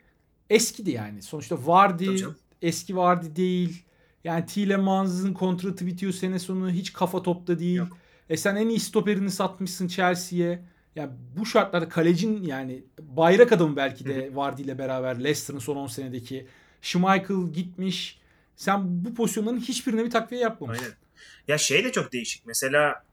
[0.50, 1.22] eskidi yani.
[1.22, 2.24] Sonuçta Vardy
[2.62, 3.84] eski Vardy değil.
[4.24, 6.70] Yani Tielemans'ın kontratı bitiyor sene sonu.
[6.70, 7.76] Hiç kafa topta değil.
[7.76, 7.98] Yok.
[8.28, 10.62] E sen en iyi stoperini satmışsın Chelsea'ye.
[10.96, 15.86] Yani bu şartlarda kalecin yani bayrak adamı belki de Vardy ile beraber Leicester'ın son 10
[15.86, 16.46] senedeki
[16.82, 18.20] Schmeichel gitmiş.
[18.56, 20.84] Sen bu pozisyonların hiçbirine bir takviye yapmamışsın.
[20.84, 21.07] Aynen.
[21.48, 22.46] Ya şey de çok değişik.
[22.46, 23.04] Mesela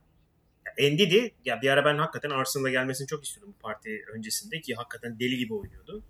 [0.77, 5.19] Endidi ya bir ara ben hakikaten Arsenal'a gelmesini çok istiyordum bu parti öncesinde ki hakikaten
[5.19, 6.03] deli gibi oynuyordu.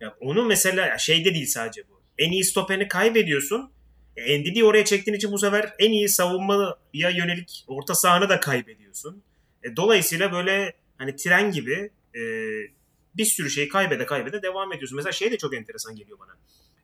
[0.00, 2.00] Ya onu mesela ya şeyde değil sadece bu.
[2.18, 3.70] En iyi stoperini kaybediyorsun.
[4.16, 9.22] E, Endidi'yi oraya çektiğin için bu sefer en iyi savunmaya yönelik orta sahanı da kaybediyorsun.
[9.62, 12.22] E, dolayısıyla böyle hani tren gibi e,
[13.14, 14.96] bir sürü şeyi kaybede kaybede devam ediyorsun.
[14.96, 16.36] Mesela şey de çok enteresan geliyor bana.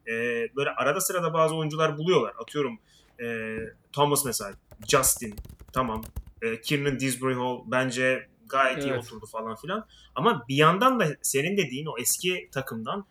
[0.08, 0.12] E,
[0.56, 2.34] böyle arada sırada bazı oyuncular buluyorlar.
[2.38, 2.80] Atıyorum
[3.22, 3.56] e,
[3.92, 4.52] Thomas mesela,
[4.88, 5.34] Justin
[5.72, 6.04] tamam.
[6.42, 9.04] E, Kiernan Disbury Hall bence gayet iyi Evet.
[9.04, 9.86] oturdu falan filan.
[10.14, 13.06] Ama bir yandan da senin dediğin o eski takımdan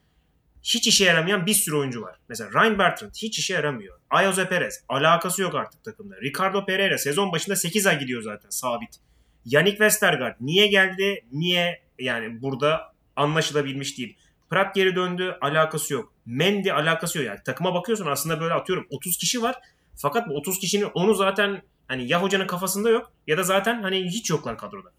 [0.64, 2.20] hiç işe yaramayan bir sürü oyuncu var.
[2.30, 4.00] Mesela Ryan Bertrand hiç işe yaramıyor.
[4.10, 6.16] Ayoze Perez alakası yok artık takımda.
[6.22, 9.00] Ricardo Pereira sezon başında 8 ay gidiyor zaten sabit.
[9.46, 11.26] Yannick Westergaard niye geldi?
[11.32, 14.18] Niye yani burada anlaşılabilmiş değil.
[14.50, 16.14] Prat geri döndü alakası yok.
[16.26, 17.40] Mendy alakası yok yani.
[17.46, 19.56] Takıma bakıyorsun aslında böyle atıyorum 30 kişi var.
[19.96, 24.04] Fakat bu 30 kişinin onu zaten hani ya hocanın kafasında yok ya da zaten hani
[24.04, 24.92] hiç yoklar kadroda.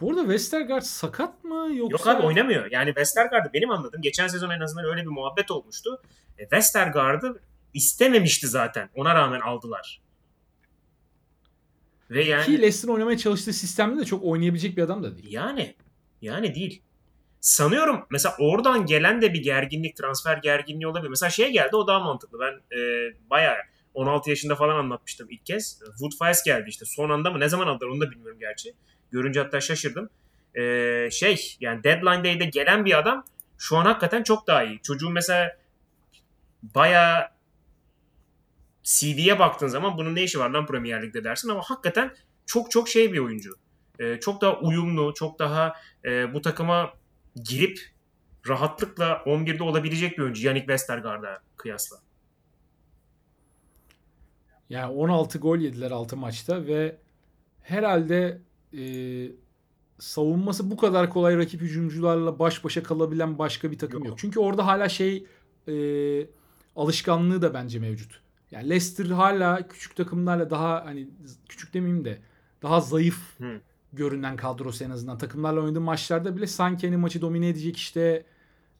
[0.00, 2.10] Bu arada Westergaard sakat mı yoksa?
[2.10, 2.70] Yok abi oynamıyor.
[2.70, 6.02] Yani Westergaard'ı benim anladığım geçen sezon en azından öyle bir muhabbet olmuştu.
[6.38, 7.40] E, Westergaard'ı
[7.74, 8.90] istememişti zaten.
[8.94, 10.02] Ona rağmen aldılar.
[12.10, 15.32] Ve yani Ki Leicester'ın oynamaya çalıştığı sistemde de çok oynayabilecek bir adam da değil.
[15.32, 15.74] Yani
[16.22, 16.82] yani değil.
[17.42, 21.10] Sanıyorum mesela oradan gelen de bir gerginlik, transfer gerginliği olabilir.
[21.10, 22.38] Mesela şeye geldi o daha mantıklı.
[22.40, 22.80] Ben e,
[23.30, 23.56] bayağı
[23.94, 25.82] 16 yaşında falan anlatmıştım ilk kez.
[25.98, 26.84] Wood Files geldi işte.
[26.84, 28.74] Son anda mı ne zaman aldılar onu da bilmiyorum gerçi.
[29.10, 30.10] Görünce hatta şaşırdım.
[30.54, 30.62] E,
[31.10, 33.24] şey yani Deadline Day'de gelen bir adam
[33.58, 34.82] şu an hakikaten çok daha iyi.
[34.82, 35.56] Çocuğun mesela
[36.62, 37.28] bayağı
[38.82, 42.14] CV'ye baktığın zaman bunun ne işi var lan Premier Lig'de dersin ama hakikaten
[42.46, 43.54] çok çok şey bir oyuncu.
[43.98, 45.74] Ee, çok daha uyumlu, çok daha
[46.04, 47.01] e, bu takıma
[47.36, 47.80] girip
[48.48, 51.96] rahatlıkla 11'de olabilecek bir oyuncu Yannick Westergaard'a kıyasla.
[54.70, 56.96] Yani 16 gol yediler 6 maçta ve
[57.62, 58.40] herhalde
[58.78, 58.82] e,
[59.98, 64.08] savunması bu kadar kolay rakip hücumcularla baş başa kalabilen başka bir takım yok.
[64.08, 64.18] Yok.
[64.18, 65.26] Çünkü orada hala şey
[65.68, 65.74] e,
[66.76, 68.20] alışkanlığı da bence mevcut.
[68.50, 71.08] Yani Leicester hala küçük takımlarla daha hani
[71.48, 72.18] küçük demeyeyim de
[72.62, 73.60] daha zayıf Hı.
[73.92, 75.18] Görünen kadrosu en azından.
[75.18, 78.24] Takımlarla oynadığı maçlarda bile sanki hani maçı domine edecek işte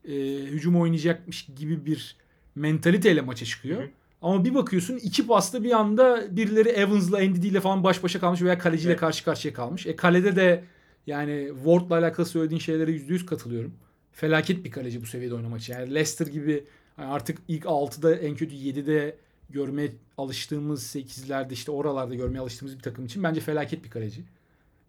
[0.04, 0.12] e,
[0.44, 2.16] hücum oynayacakmış gibi bir
[2.54, 3.80] mentaliteyle maça çıkıyor.
[3.80, 3.90] Hı hı.
[4.22, 8.42] Ama bir bakıyorsun iki pasta bir anda birileri Evans'la Ndidi ile falan baş başa kalmış
[8.42, 9.00] veya kaleciyle Evet.
[9.00, 9.86] karşı karşıya kalmış.
[9.86, 10.64] E kalede de
[11.06, 13.74] yani Ward'la alakalı söylediğin şeylere %100 katılıyorum.
[14.12, 15.72] Felaket bir kaleci bu seviyede oynamak için.
[15.72, 16.64] Yani Leicester gibi
[16.98, 19.16] artık ilk 6'da en kötü 7'de
[19.50, 24.22] görmeye alıştığımız 8'lerde işte oralarda görmeye alıştığımız bir takım için bence felaket bir kaleci.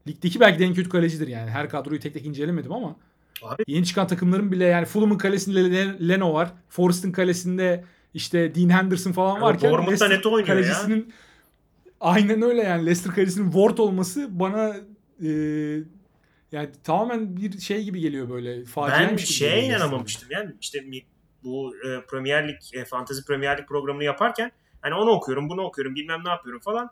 [0.07, 1.49] Ligdeki belki de en kötü kalecidir yani.
[1.49, 2.95] Her kadroyu tek tek incelemedim ama
[3.43, 6.53] Abi yeni çıkan takımların bile yani Fulham'ın kalesinde Le- Leno var.
[6.69, 7.83] Forest'ın kalesinde
[8.13, 10.53] işte Dean Henderson falan Ama varken Bournemouth'ta net oynuyor ya.
[10.53, 11.13] kalecisinin
[12.01, 14.75] aynen öyle yani Leicester kalesinin Ward olması bana
[15.23, 15.29] e,
[16.51, 20.83] yani tamamen bir şey gibi geliyor böyle ben şeye inanamamıştım yani işte
[21.43, 24.51] bu e, Premier Lig, e, Fantasy Premier Lig programını yaparken
[24.81, 26.89] hani onu okuyorum, bunu okuyorum, bilmem ne yapıyorum falan.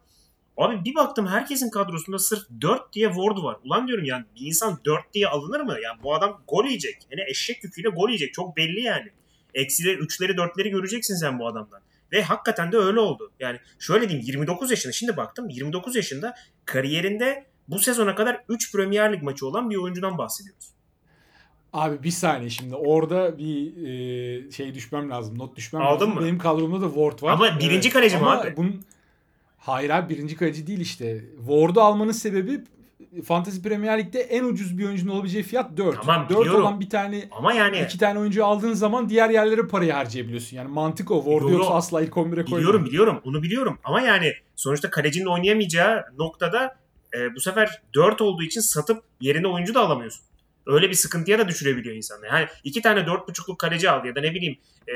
[0.61, 3.57] Abi bir baktım herkesin kadrosunda sırf 4 diye Ward var.
[3.63, 5.75] Ulan diyorum yani bir insan 4 diye alınır mı?
[5.83, 6.97] Yani bu adam gol yiyecek.
[7.11, 8.33] Yani eşek yüküyle gol yiyecek.
[8.33, 9.09] Çok belli yani.
[9.53, 11.81] Eksileri, 3'leri, 4'leri göreceksin sen bu adamdan.
[12.11, 13.31] Ve hakikaten de öyle oldu.
[13.39, 14.93] Yani şöyle diyeyim 29 yaşında.
[14.93, 16.35] Şimdi baktım 29 yaşında
[16.65, 20.67] kariyerinde bu sezona kadar 3 Premier Lig maçı olan bir oyuncudan bahsediyoruz.
[21.73, 25.39] Abi bir saniye şimdi orada bir e, şey düşmem lazım.
[25.39, 26.15] Not düşmem Aldın lazım.
[26.15, 26.21] mı?
[26.25, 27.33] Benim kadromda da Ward var.
[27.33, 28.57] Ama birinci kaleci mi ama abi?
[28.57, 28.83] Bunun...
[29.61, 31.25] Hayır abi birinci kaleci değil işte.
[31.37, 32.63] Ward'u almanın sebebi
[33.25, 35.95] Fantasy Premier Lig'de en ucuz bir oyuncunun olabileceği fiyat 4.
[35.95, 36.61] Tamam, 4 biliyorum.
[36.61, 40.57] olan bir tane Ama yani iki tane oyuncu aldığın zaman diğer yerlere parayı harcayabiliyorsun.
[40.57, 41.25] Yani mantık o.
[41.25, 41.51] Biliyorum.
[41.51, 42.45] yoksa asla ilk 11'e koymuyor.
[42.45, 43.79] biliyorum biliyorum onu biliyorum.
[43.83, 46.75] Ama yani sonuçta kalecinin oynayamayacağı noktada
[47.17, 50.25] e, bu sefer 4 olduğu için satıp yerine oyuncu da alamıyorsun.
[50.65, 52.27] Öyle bir sıkıntıya da düşürebiliyor insanlar.
[52.27, 54.57] Yani iki tane 4.5'luk kaleci al ya da ne bileyim
[54.87, 54.93] e,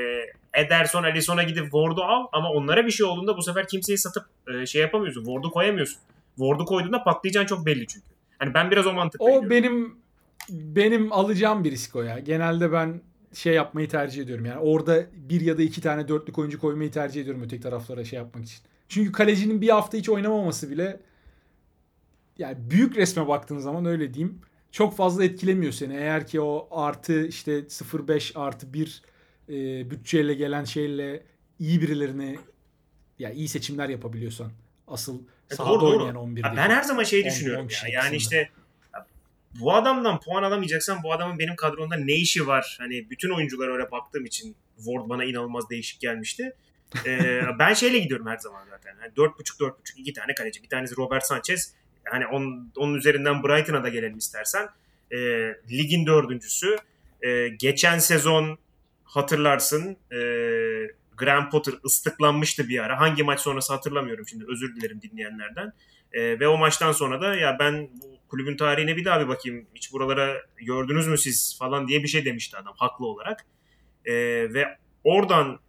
[0.60, 4.66] Ederson, Alisson'a gidip Ward'u al ama onlara bir şey olduğunda bu sefer kimseyi satıp e,
[4.66, 5.24] şey yapamıyorsun.
[5.24, 5.98] Ward'u koyamıyorsun.
[6.36, 8.06] Ward'u koyduğunda patlayacağın çok belli çünkü.
[8.38, 9.50] Hani ben biraz o mantıkla O gidiyorum.
[9.50, 9.96] benim
[10.50, 12.18] benim alacağım bir risk o ya.
[12.18, 13.00] Genelde ben
[13.34, 14.44] şey yapmayı tercih ediyorum.
[14.44, 18.16] Yani orada bir ya da iki tane dörtlük oyuncu koymayı tercih ediyorum öteki taraflara şey
[18.16, 18.58] yapmak için.
[18.88, 21.00] Çünkü kalecinin bir hafta hiç oynamaması bile
[22.38, 24.40] yani büyük resme baktığın zaman öyle diyeyim
[24.76, 25.96] çok fazla etkilemiyor seni.
[25.96, 29.02] Eğer ki o artı işte 0.5 artı 1
[29.48, 29.52] e,
[29.90, 31.22] bütçeyle gelen şeyle
[31.58, 32.38] iyi birilerini
[33.18, 34.52] ya iyi seçimler yapabiliyorsan
[34.86, 35.96] asıl E, sahada doğru, doğru.
[35.96, 36.62] oynayan 11 Ha, değil.
[36.68, 37.68] ben her zaman şey düşünüyorum on ya.
[37.68, 38.36] kişilik Yani işte
[38.94, 39.06] ya,
[39.60, 42.76] bu adamdan puan alamayacaksan bu adamın benim kadronda ne işi var?
[42.80, 46.56] Hani bütün oyunculara öyle baktığım için Ward bana inanılmaz değişik gelmişti.
[47.06, 48.96] Ee, ben şeyle gidiyorum her zaman zaten.
[49.02, 50.62] Yani 4.5 4.5 iki tane kaleci.
[50.62, 51.74] Bir tanesi Robert Sanchez.
[52.12, 54.68] Yani onun, onun üzerinden Brighton'a da gelelim istersen.
[55.12, 55.16] Ee,
[55.70, 56.76] ligin dördüncüsü.
[57.22, 58.58] Ee, geçen sezon
[59.04, 60.18] hatırlarsın e,
[61.16, 63.00] Graham Potter ıslıklanmıştı bir ara.
[63.00, 65.72] Hangi maç sonrası hatırlamıyorum şimdi özür dilerim dinleyenlerden.
[66.12, 69.66] Ee, ve o maçtan sonra da ya ben bu kulübün tarihine bir daha bir bakayım.
[69.74, 73.46] Hiç buralara gördünüz mü siz falan diye bir şey demişti adam haklı olarak.
[74.04, 74.14] Ee,
[74.54, 75.60] ve oradan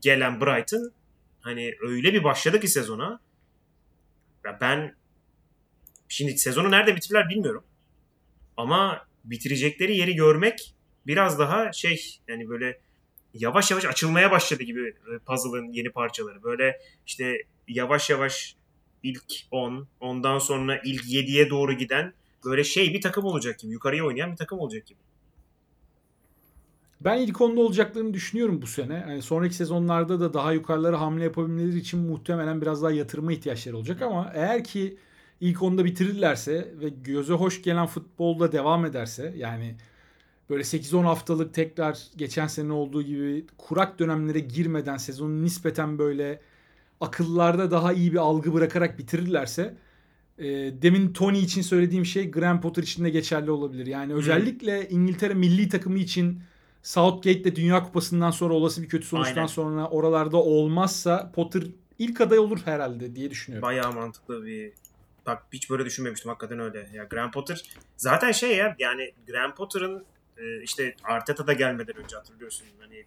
[0.00, 0.92] gelen Brighton
[1.40, 3.20] hani öyle bir başladı ki sezona.
[4.44, 4.94] Ya ben
[6.10, 7.64] şimdi sezonu nerede bitirler bilmiyorum.
[8.56, 10.74] Ama bitirecekleri yeri görmek
[11.06, 12.80] biraz daha şey yani böyle
[13.34, 16.42] yavaş yavaş açılmaya başladı gibi e, puzzle'ın yeni parçaları.
[16.42, 18.56] Böyle işte yavaş yavaş
[19.02, 22.12] ilk 10, ondan sonra ilk 7'ye doğru giden
[22.44, 23.72] böyle şey bir takım olacak gibi.
[23.72, 24.98] Yukarıya oynayan bir takım olacak gibi.
[27.00, 28.94] Ben ilk onda olacaklarını düşünüyorum bu sene.
[28.94, 34.02] Yani sonraki sezonlarda da daha yukarılara hamle yapabilmeleri için muhtemelen biraz daha yatırıma ihtiyaçları olacak
[34.02, 34.96] ama eğer ki
[35.40, 39.76] ilk onda bitirirlerse ve göze hoş gelen futbolda devam ederse yani
[40.50, 46.40] böyle 8-10 haftalık tekrar geçen sene olduğu gibi kurak dönemlere girmeden sezonu nispeten böyle
[47.00, 49.74] akıllarda daha iyi bir algı bırakarak bitirirlerse
[50.38, 50.46] e,
[50.82, 53.86] demin Tony için söylediğim şey Graham Potter için de geçerli olabilir.
[53.86, 56.40] Yani özellikle İngiltere milli takımı için
[56.82, 59.46] Southgate'de Dünya Kupası'ndan sonra olası bir kötü sonuçtan Aynen.
[59.46, 61.62] sonra oralarda olmazsa Potter
[61.98, 63.68] ilk aday olur herhalde diye düşünüyorum.
[63.68, 64.72] Bayağı mantıklı bir
[65.30, 66.88] Bak hiç böyle düşünmemiştim hakikaten öyle.
[66.92, 67.62] Ya Graham Potter
[67.96, 70.04] zaten şey ya yani Graham Potter'ın
[70.38, 73.04] e, işte Arteta da gelmeden önce hatırlıyorsun hani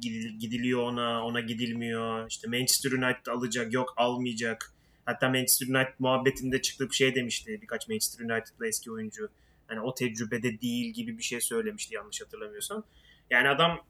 [0.00, 2.26] gidil- gidiliyor ona, ona gidilmiyor.
[2.30, 4.72] İşte Manchester United alacak, yok almayacak.
[5.06, 9.28] Hatta Manchester United muhabbetinde çıktığı bir şey demişti birkaç Manchester United'lı eski oyuncu.
[9.66, 12.84] Hani o tecrübede değil gibi bir şey söylemişti yanlış hatırlamıyorsam.
[13.30, 13.84] Yani adam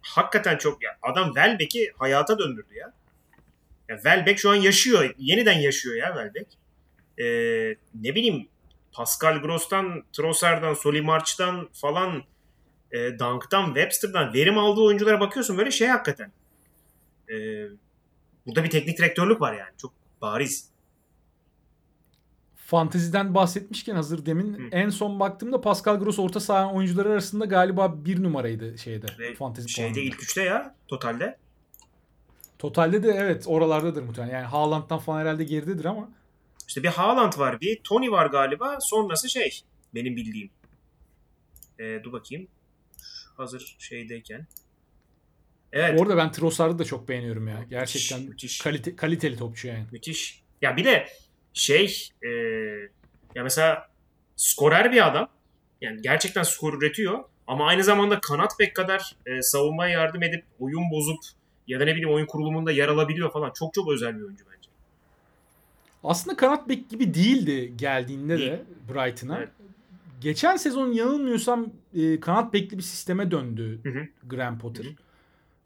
[0.00, 2.92] hakikaten çok ya adam Welbeck'i hayata döndürdü ya.
[3.88, 5.14] Ya Welbeck şu an yaşıyor.
[5.18, 6.60] Yeniden yaşıyor ya Welbeck.
[7.20, 8.48] Ee, ne bileyim
[8.92, 12.22] Pascal Gross'tan, Trossard'dan, Solimarch'tan falan
[12.92, 16.32] e, Dunk'tan, Webster'dan verim aldığı oyunculara bakıyorsun böyle şey hakikaten.
[17.30, 17.34] Ee,
[18.46, 19.70] burada bir teknik direktörlük var yani.
[19.78, 19.92] Çok
[20.22, 20.70] bariz.
[22.56, 24.68] Fanteziden bahsetmişken hazır demin Hı.
[24.72, 29.06] en son baktığımda Pascal Gross orta saha oyuncuları arasında galiba bir numaraydı şeyde.
[29.18, 30.00] Ve fantezi Şeyde puanında.
[30.00, 31.36] ilk üçte ya totalde.
[32.58, 34.34] Totalde de evet oralardadır muhtemelen.
[34.34, 36.08] Yani Haaland'dan falan herhalde geridedir ama
[36.70, 38.78] İşte bir Haaland var, bir Tony var galiba.
[38.80, 39.60] Sonrası şey
[39.94, 40.50] benim bildiğim.
[41.78, 42.48] Ee, dur bakayım.
[43.36, 44.46] Hazır şeydeyken.
[45.72, 46.00] Evet.
[46.00, 47.66] orada ben Trossard'ı da çok beğeniyorum ya.
[47.70, 48.58] Gerçekten müthiş.
[48.58, 49.86] kalite, kaliteli topçu yani.
[49.92, 50.42] Müthiş.
[50.62, 51.08] Ya bir de
[51.52, 52.28] şey e,
[53.34, 53.90] ya mesela
[54.36, 55.28] skorer bir adam.
[55.80, 57.24] Yani gerçekten skor üretiyor.
[57.46, 61.20] Ama aynı zamanda kanat bek kadar e, savunmaya yardım edip oyun bozup
[61.66, 63.52] ya da ne bileyim oyun kurulumunda yer alabiliyor falan.
[63.58, 64.49] Çok çok özel bir oyuncu.
[66.04, 69.38] Aslında kanat bek gibi değildi geldiğinde de Brighton'a.
[69.38, 69.48] Evet.
[70.20, 74.06] Geçen sezon yanılmıyorsam e, kanat bekli bir sisteme döndü Hı hı.
[74.28, 74.84] Graham Potter.
[74.84, 74.92] Hı hı.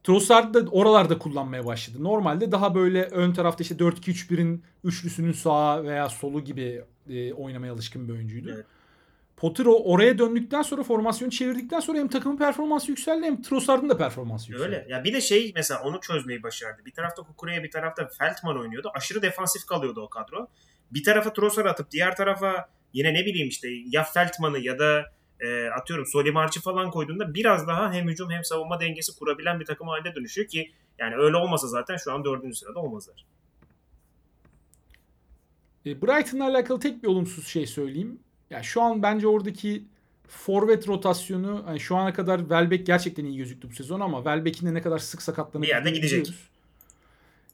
[0.04, 2.04] Trossard da oralarda kullanmaya başladı.
[2.04, 8.08] Normalde daha böyle ön tarafta işte 4-2-3-1'in üçlüsünün sağa veya solu gibi e, oynamaya alışkın
[8.08, 8.50] bir oyuncuydu.
[8.54, 8.66] Evet.
[9.36, 13.96] Potter o oraya döndükten sonra formasyonu çevirdikten sonra hem takımın performansı yükseldi hem Trossard'ın da
[13.96, 14.74] performansı yükseldi.
[14.74, 14.86] Öyle.
[14.88, 16.82] Ya bir de şey mesela onu çözmeyi başardı.
[16.86, 18.90] Bir tarafta Kukureya bir tarafta Feldman oynuyordu.
[18.94, 20.48] Aşırı defansif kalıyordu o kadro.
[20.90, 25.04] Bir tarafa Trossard atıp diğer tarafa yine ne bileyim işte ya Feldman'ı ya da
[25.40, 29.88] e, atıyorum Solimarch'ı falan koyduğunda biraz daha hem hücum hem savunma dengesi kurabilen bir takım
[29.88, 33.26] haline dönüşüyor ki yani öyle olmasa zaten şu an dördüncü sırada olmazlar.
[35.86, 38.20] E, Brighton'la alakalı tek bir olumsuz şey söyleyeyim.
[38.50, 39.84] Ya şu an bence oradaki
[40.28, 44.74] forvet rotasyonu hani şu ana kadar Welbeck gerçekten iyi gözüktü bu sezon ama Welbeck'in de
[44.74, 46.20] ne kadar sık sakatlanıp Bir yerde gidecek.
[46.20, 46.48] biliyoruz.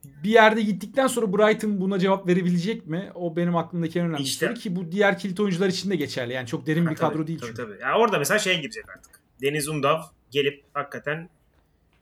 [0.05, 3.11] Bir yerde gittikten sonra Brighton buna cevap verebilecek mi?
[3.15, 4.47] O benim aklımdaki en önemli İşte.
[4.47, 6.33] soru ki bu diğer kilit oyuncular için de geçerli.
[6.33, 7.63] Yani çok derin Ha, bir tabii, kadro değil tabii, çünkü.
[7.63, 7.81] Tabii.
[7.83, 9.21] Ya orada mesela şey girecek artık.
[9.43, 11.29] Deniz Undav gelip hakikaten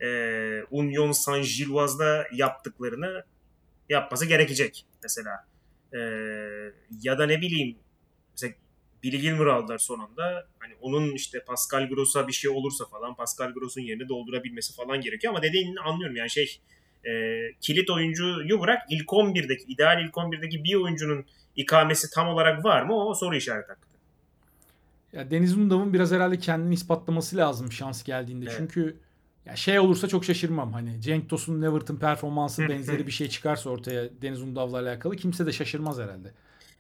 [0.00, 0.06] e,
[0.70, 3.24] Union Saint-Gilloise'da yaptıklarını
[3.88, 5.46] yapması gerekecek mesela.
[5.92, 5.98] E,
[7.02, 7.76] ya da ne bileyim
[9.02, 10.46] Billy Gilmour aldılar sonunda.
[10.58, 15.32] Hani onun işte Pascal Gross'a bir şey olursa falan Pascal Gross'un yerini doldurabilmesi falan gerekiyor.
[15.32, 16.58] Ama dediğini anlıyorum yani şey
[17.06, 17.10] e,
[17.60, 21.24] kilit oyuncuyu bırak ilk 11'deki ideal ilk 11'deki bir oyuncunun
[21.56, 23.98] ikamesi tam olarak var mı o soru işareti hakikaten.
[25.12, 28.44] Ya Deniz Undav'ın biraz herhalde kendini ispatlaması lazım şans geldiğinde.
[28.44, 28.54] Evet.
[28.58, 28.96] Çünkü
[29.46, 30.72] ya şey olursa çok şaşırmam.
[30.72, 35.52] Hani Cenk Tosun'un Everton performansı benzeri bir şey çıkarsa ortaya Deniz Undav'la alakalı kimse de
[35.52, 36.32] şaşırmaz herhalde.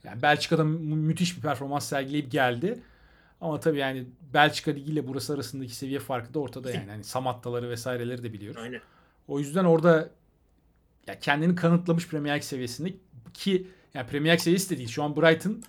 [0.04, 2.80] Yani Belçika'da mü- müthiş bir performans sergileyip geldi.
[3.40, 6.90] Ama tabii yani Belçika Ligi ile burası arasındaki seviye farkı da ortada yani.
[6.90, 8.60] Hani Samattaları vesaireleri de biliyoruz.
[8.62, 8.80] Aynen.
[9.28, 10.10] O yüzden orada
[11.06, 12.94] ya kendini kanıtlamış Premier League seviyesinde
[13.34, 14.88] ki yani Premier League seviyesi de değil.
[14.88, 15.62] Şu an Brighton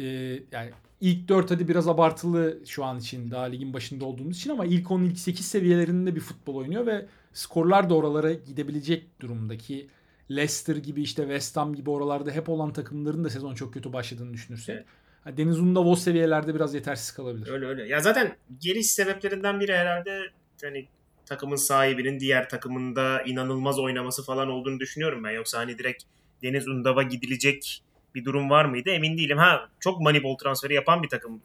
[0.00, 0.04] e,
[0.52, 4.64] yani ilk 4 hadi biraz abartılı şu an için daha ligin başında olduğumuz için ama
[4.64, 9.88] ilk 10 ilk 8 seviyelerinde bir futbol oynuyor ve skorlar da oralara gidebilecek durumdaki
[10.36, 14.34] Leicester gibi işte West Ham gibi oralarda hep olan takımların da sezon çok kötü başladığını
[14.34, 14.76] düşünürsek.
[14.76, 14.86] Evet.
[15.24, 17.48] Ha, Deniz Undav o seviyelerde biraz yetersiz kalabilir.
[17.48, 17.88] Öyle öyle.
[17.88, 20.20] Ya zaten geliş sebeplerinden biri herhalde
[20.62, 20.88] hani
[21.26, 25.30] takımın sahibinin diğer takımında inanılmaz oynaması falan olduğunu düşünüyorum ben.
[25.30, 26.02] Yoksa hani direkt
[26.42, 27.82] Deniz Undav'a gidilecek
[28.14, 29.38] bir durum var mıydı emin değilim.
[29.38, 31.40] Ha çok Moneyball transferi yapan bir takım.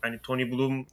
[0.00, 0.86] Hani Tony Bloom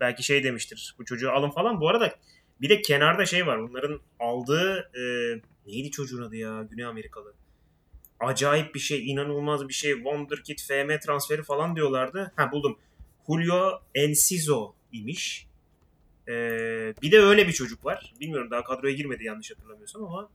[0.00, 0.94] belki şey demiştir.
[0.98, 1.80] Bu çocuğu alın falan.
[1.80, 2.14] Bu arada
[2.60, 3.62] bir de kenarda şey var.
[3.62, 5.02] Bunların aldığı e,
[5.66, 6.66] neydi çocuğun adı ya?
[6.70, 7.34] Güney Amerikalı.
[8.20, 9.94] Acayip bir şey, inanılmaz bir şey.
[9.94, 12.32] Wonderkid, FM transferi falan diyorlardı.
[12.36, 12.78] Ha buldum.
[13.26, 15.46] Julio Enciso imiş.
[16.28, 18.14] Ee, bir de öyle bir çocuk var.
[18.20, 20.28] Bilmiyorum daha kadroya girmedi yanlış hatırlamıyorsam ama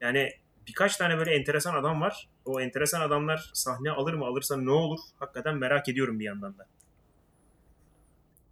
[0.00, 0.30] yani
[0.68, 2.28] birkaç tane böyle enteresan adam var.
[2.44, 5.00] O enteresan adamlar sahne alır mı alırsa ne olur?
[5.18, 6.66] Hakikaten merak ediyorum bir yandan da.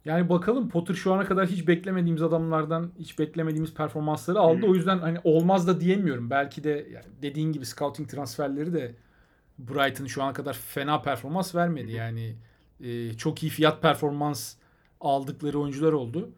[0.07, 4.61] Yani bakalım Potter şu ana kadar hiç beklemediğimiz adamlardan hiç beklemediğimiz performansları aldı.
[4.61, 4.71] Hı.
[4.71, 6.29] O yüzden hani olmaz da diyemiyorum.
[6.29, 8.95] Belki de yani dediğin gibi scouting transferleri de
[9.59, 11.91] Brighton şu ana kadar fena performans vermedi.
[11.91, 12.35] Yani
[12.83, 14.55] e, çok iyi fiyat performans
[15.01, 16.29] aldıkları oyuncular oldu.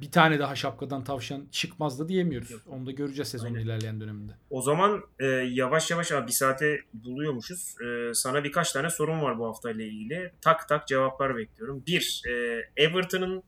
[0.00, 2.50] Bir tane daha şapkadan tavşan çıkmaz da diyemiyoruz.
[2.50, 2.60] Yok.
[2.66, 3.64] Onu da göreceğiz sezonun Aynen.
[3.64, 4.32] ilerleyen döneminde.
[4.50, 7.76] O zaman e, yavaş yavaş abi bir saate buluyormuşuz.
[7.80, 10.32] E, sana birkaç tane sorum var bu haftayla ilgili.
[10.40, 11.82] Tak tak cevaplar bekliyorum.
[11.86, 13.42] Bir, e, Everton'ın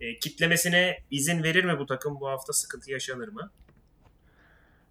[0.00, 2.52] e, kitlemesine izin verir mi bu takım bu hafta?
[2.52, 3.50] Sıkıntı yaşanır mı?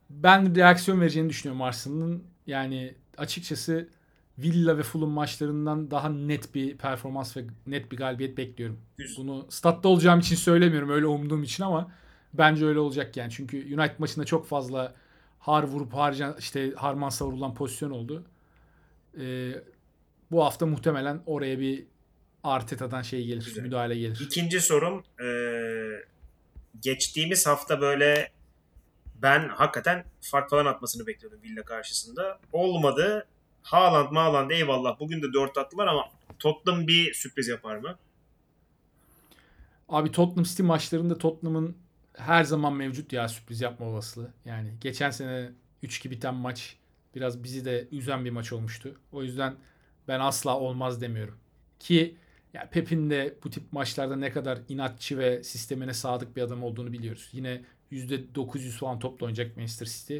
[0.09, 2.23] Ben reaksiyon vereceğini düşünüyorum Arsenal'ın.
[2.47, 3.89] Yani açıkçası
[4.41, 8.79] Villa ve Fulham maçlarından daha net bir performans ve net bir galibiyet bekliyorum.
[9.17, 11.91] Bunu statta olacağım için söylemiyorum öyle umduğum için ama
[12.33, 13.31] bence öyle olacak yani.
[13.31, 14.95] Çünkü United maçında çok fazla
[15.39, 18.23] har vurup harcan işte harman savrulan pozisyon oldu.
[19.19, 19.51] Ee,
[20.31, 21.85] bu hafta muhtemelen oraya bir
[22.43, 23.63] Arteta'dan şey gelir, Güzel.
[23.63, 24.19] müdahale gelir.
[24.21, 25.27] İkinci sorum e,
[26.81, 28.31] geçtiğimiz hafta böyle
[29.21, 32.39] ben hakikaten fark falan atmasını bekliyordum Villa karşısında.
[32.51, 33.27] Olmadı.
[33.61, 37.97] Haaland Haaland eyvallah bugün de 4 attılar ama Tottenham bir sürpriz yapar mı?
[39.89, 41.77] Abi Tottenham City maçlarında Tottenham'ın
[42.13, 44.33] her zaman mevcut ya sürpriz yapma olasılığı.
[44.45, 45.51] Yani geçen sene
[45.83, 46.77] 3-2 biten maç
[47.15, 48.95] biraz bizi de üzen bir maç olmuştu.
[49.11, 49.55] O yüzden
[50.07, 51.37] ben asla olmaz demiyorum.
[51.79, 52.17] Ki
[52.53, 56.93] ya Pep'in de bu tip maçlarda ne kadar inatçı ve sistemine sadık bir adam olduğunu
[56.93, 57.29] biliyoruz.
[57.31, 60.19] Yine %900 falan topla oynayacak Manchester City.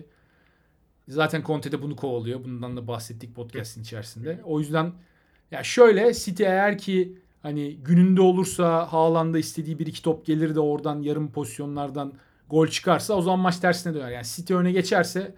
[1.09, 2.43] Zaten Conte de bunu kovalıyor.
[2.43, 4.41] Bundan da bahsettik podcast'in içerisinde.
[4.43, 4.93] O yüzden
[5.51, 10.59] ya şöyle City eğer ki hani gününde olursa Haaland'a istediği bir iki top gelir de
[10.59, 12.13] oradan yarım pozisyonlardan
[12.49, 14.11] gol çıkarsa o zaman maç tersine döner.
[14.11, 15.35] Yani City öne geçerse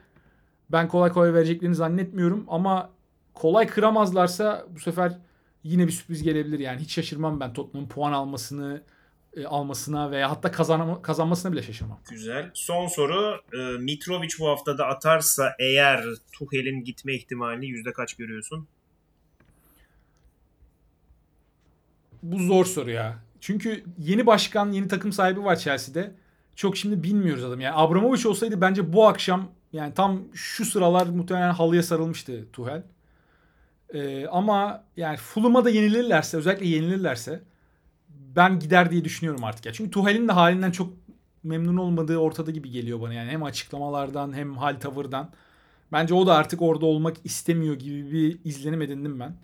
[0.71, 2.89] ben kolay kolay vereceklerini zannetmiyorum ama
[3.33, 5.17] kolay kıramazlarsa bu sefer
[5.63, 6.59] yine bir sürpriz gelebilir.
[6.59, 8.81] Yani hiç şaşırmam ben Tottenham'ın puan almasını
[9.37, 11.99] e, almasına veya hatta kazanma, kazanmasına bile şaşırmam.
[12.09, 12.51] Güzel.
[12.53, 13.41] Son soru.
[13.53, 18.67] E, Mitrovic bu haftada atarsa eğer Tuchel'in gitme ihtimalini yüzde kaç görüyorsun?
[22.23, 23.19] Bu zor soru ya.
[23.39, 26.15] Çünkü yeni başkan, yeni takım sahibi var Chelsea'de.
[26.55, 27.59] Çok şimdi bilmiyoruz adam.
[27.59, 32.83] Yani Abramovich olsaydı bence bu akşam yani tam şu sıralar muhtemelen halıya sarılmıştı Tuchel.
[33.93, 37.41] Ee, ama yani Fulham'a da yenilirlerse, özellikle yenilirlerse
[38.35, 39.73] ben gider diye düşünüyorum artık ya.
[39.73, 40.93] Çünkü Tuchel'in de halinden çok
[41.43, 43.31] memnun olmadığı ortada gibi geliyor bana yani.
[43.31, 45.29] Hem açıklamalardan hem hal tavırdan.
[45.91, 49.35] Bence o da artık orada olmak istemiyor gibi bir izlenim edindim ben.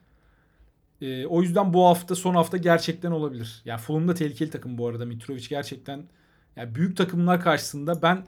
[1.02, 3.62] Ee, o yüzden bu hafta son hafta gerçekten olabilir.
[3.66, 5.06] Yani Fulham da tehlikeli takım bu arada.
[5.06, 6.04] Mitrovic gerçekten
[6.56, 8.26] yani büyük takımlar karşısında ben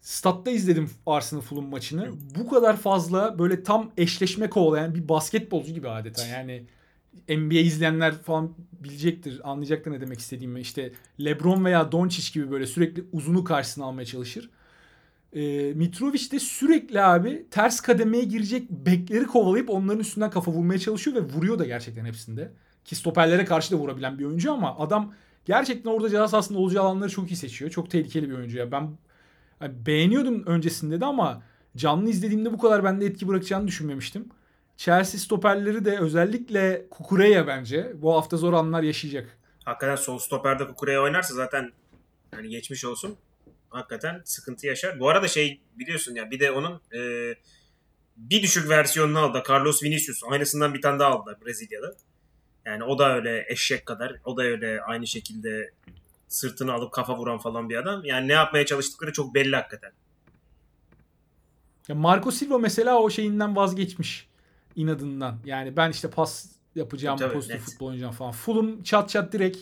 [0.00, 2.08] statta izledim Arsenal Fulham maçını.
[2.38, 6.26] Bu kadar fazla böyle tam eşleşme kovalayan bir basketbolcu gibi adeta.
[6.26, 6.64] Yani
[7.28, 10.60] NBA izleyenler falan bilecektir, anlayacaktır ne demek istediğimi.
[10.60, 10.92] İşte
[11.24, 14.50] LeBron veya Doncic gibi böyle sürekli uzunu karşısına almaya çalışır.
[15.32, 21.16] E, Mitrovic de sürekli abi ters kademeye girecek bekleri kovalayıp onların üstünden kafa vurmaya çalışıyor
[21.16, 22.52] ve vuruyor da gerçekten hepsinde.
[22.84, 27.10] Ki stoperlere karşı da vurabilen bir oyuncu ama adam gerçekten orada ceza sahasında olacağı alanları
[27.10, 27.70] çok iyi seçiyor.
[27.70, 28.72] Çok tehlikeli bir oyuncu ya.
[28.72, 28.90] Ben
[29.60, 31.42] yani beğeniyordum öncesinde de ama
[31.76, 34.28] canlı izlediğimde bu kadar bende etki bırakacağını düşünmemiştim.
[34.80, 39.38] Chelsea stoperleri de özellikle Kukureya bence bu hafta zor anlar yaşayacak.
[39.64, 41.72] Hakikaten sol stoperde Kukure'ye oynarsa zaten
[42.34, 43.16] hani geçmiş olsun.
[43.70, 45.00] Hakikaten sıkıntı yaşar.
[45.00, 47.00] Bu arada şey biliyorsun ya bir de onun e,
[48.16, 49.42] bir düşük versiyonunu aldı.
[49.48, 50.22] Carlos Vinicius.
[50.30, 51.94] Aynısından bir tane daha aldılar Brezilya'da.
[52.64, 54.16] Yani o da öyle eşek kadar.
[54.24, 55.70] O da öyle aynı şekilde
[56.28, 58.04] sırtını alıp kafa vuran falan bir adam.
[58.04, 59.92] Yani ne yapmaya çalıştıkları çok belli hakikaten.
[61.88, 64.29] Ya Marco Silva mesela o şeyinden vazgeçmiş
[64.76, 65.38] inadından.
[65.44, 67.64] Yani ben işte pas yapacağım, Tabii, pozitif net.
[67.64, 68.32] futbol oynayacağım falan.
[68.32, 69.58] Fulham çat çat direkt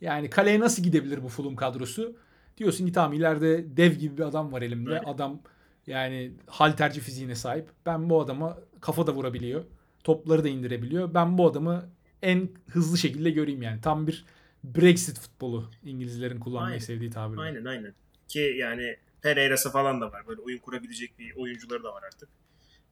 [0.00, 2.16] yani kaleye nasıl gidebilir bu Fulham kadrosu?
[2.58, 4.90] Diyorsun ki tamam ileride dev gibi bir adam var elimde.
[4.90, 5.00] Öyle.
[5.00, 5.40] Adam
[5.86, 7.68] yani halterci fiziğine sahip.
[7.86, 9.64] Ben bu adama kafa da vurabiliyor.
[10.04, 11.14] Topları da indirebiliyor.
[11.14, 11.90] Ben bu adamı
[12.22, 13.80] en hızlı şekilde göreyim yani.
[13.80, 14.24] Tam bir
[14.64, 16.84] Brexit futbolu İngilizlerin kullanmayı Aynen.
[16.84, 17.40] sevdiği tabirle.
[17.40, 17.94] Aynen aynen.
[18.28, 20.26] Ki yani Pereira'sı falan da var.
[20.26, 22.28] Böyle oyun kurabilecek bir oyuncuları da var artık.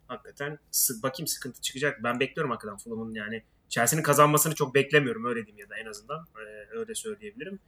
[0.08, 0.58] Hakikaten
[1.02, 2.04] bakayım sıkıntı çıkacak.
[2.04, 6.18] Ben bekliyorum hakikaten Fulham'ın yani Chelsea'nin kazanmasını çok beklemiyorum öyle diyeyim ya da en azından
[6.18, 7.58] Ee, öyle söyleyebilirim.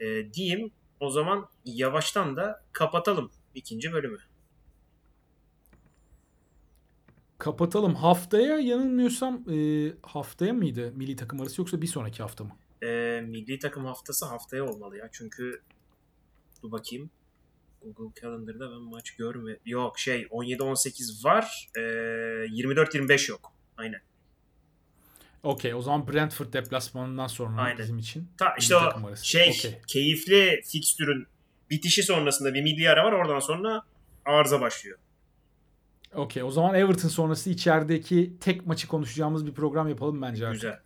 [0.00, 0.70] Ee, diyeyim
[1.00, 4.18] o zaman yavaştan da kapatalım ikinci bölümü.
[7.38, 7.94] Kapatalım.
[7.94, 12.50] Haftaya yanılmıyorsam e, haftaya mıydı milli takım arası yoksa bir sonraki hafta mı?
[12.82, 15.08] Ee, milli takım haftası haftaya olmalı ya.
[15.12, 15.62] Çünkü
[16.62, 17.10] dur bakayım.
[17.84, 19.56] Google Calendar'da ben maç görme.
[19.64, 21.68] Yok şey 17-18 var.
[21.76, 23.52] Ee, 24-25 yok.
[23.76, 24.00] Aynen.
[25.42, 27.78] Okey o zaman Brentford deplasmanından sonra Aynen.
[27.78, 28.28] bizim için.
[28.38, 29.80] Ta, işte o şey Okey.
[29.86, 31.26] keyifli fikstürün
[31.70, 33.12] bitişi sonrasında bir milli ara var.
[33.12, 33.82] Oradan sonra
[34.24, 34.98] arıza başlıyor.
[36.14, 40.62] Okey o zaman Everton sonrası içerideki tek maçı konuşacağımız bir program yapalım bence artık.
[40.62, 40.78] Güzel.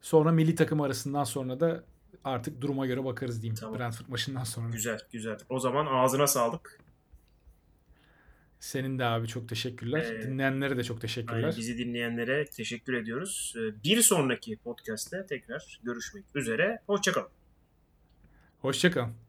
[0.00, 1.84] Sonra milli takım arasından sonra da
[2.26, 3.56] artık duruma göre bakarız diyeyim.
[3.60, 3.78] Tamam.
[3.78, 4.70] Brentford maçından sonra.
[4.70, 4.98] Güzel.
[5.12, 5.38] Güzel.
[5.48, 6.80] O zaman ağzına sağlık.
[8.60, 10.12] Senin de abi çok teşekkürler.
[10.12, 11.42] Ee, Dinleyenlere de çok teşekkürler.
[11.44, 13.54] Aynen, bizi dinleyenlere teşekkür ediyoruz.
[13.56, 16.82] Ee, Bir sonraki podcast'te tekrar görüşmek üzere.
[16.86, 17.28] Hoşçakalın.
[18.60, 19.25] Hoşçakalın.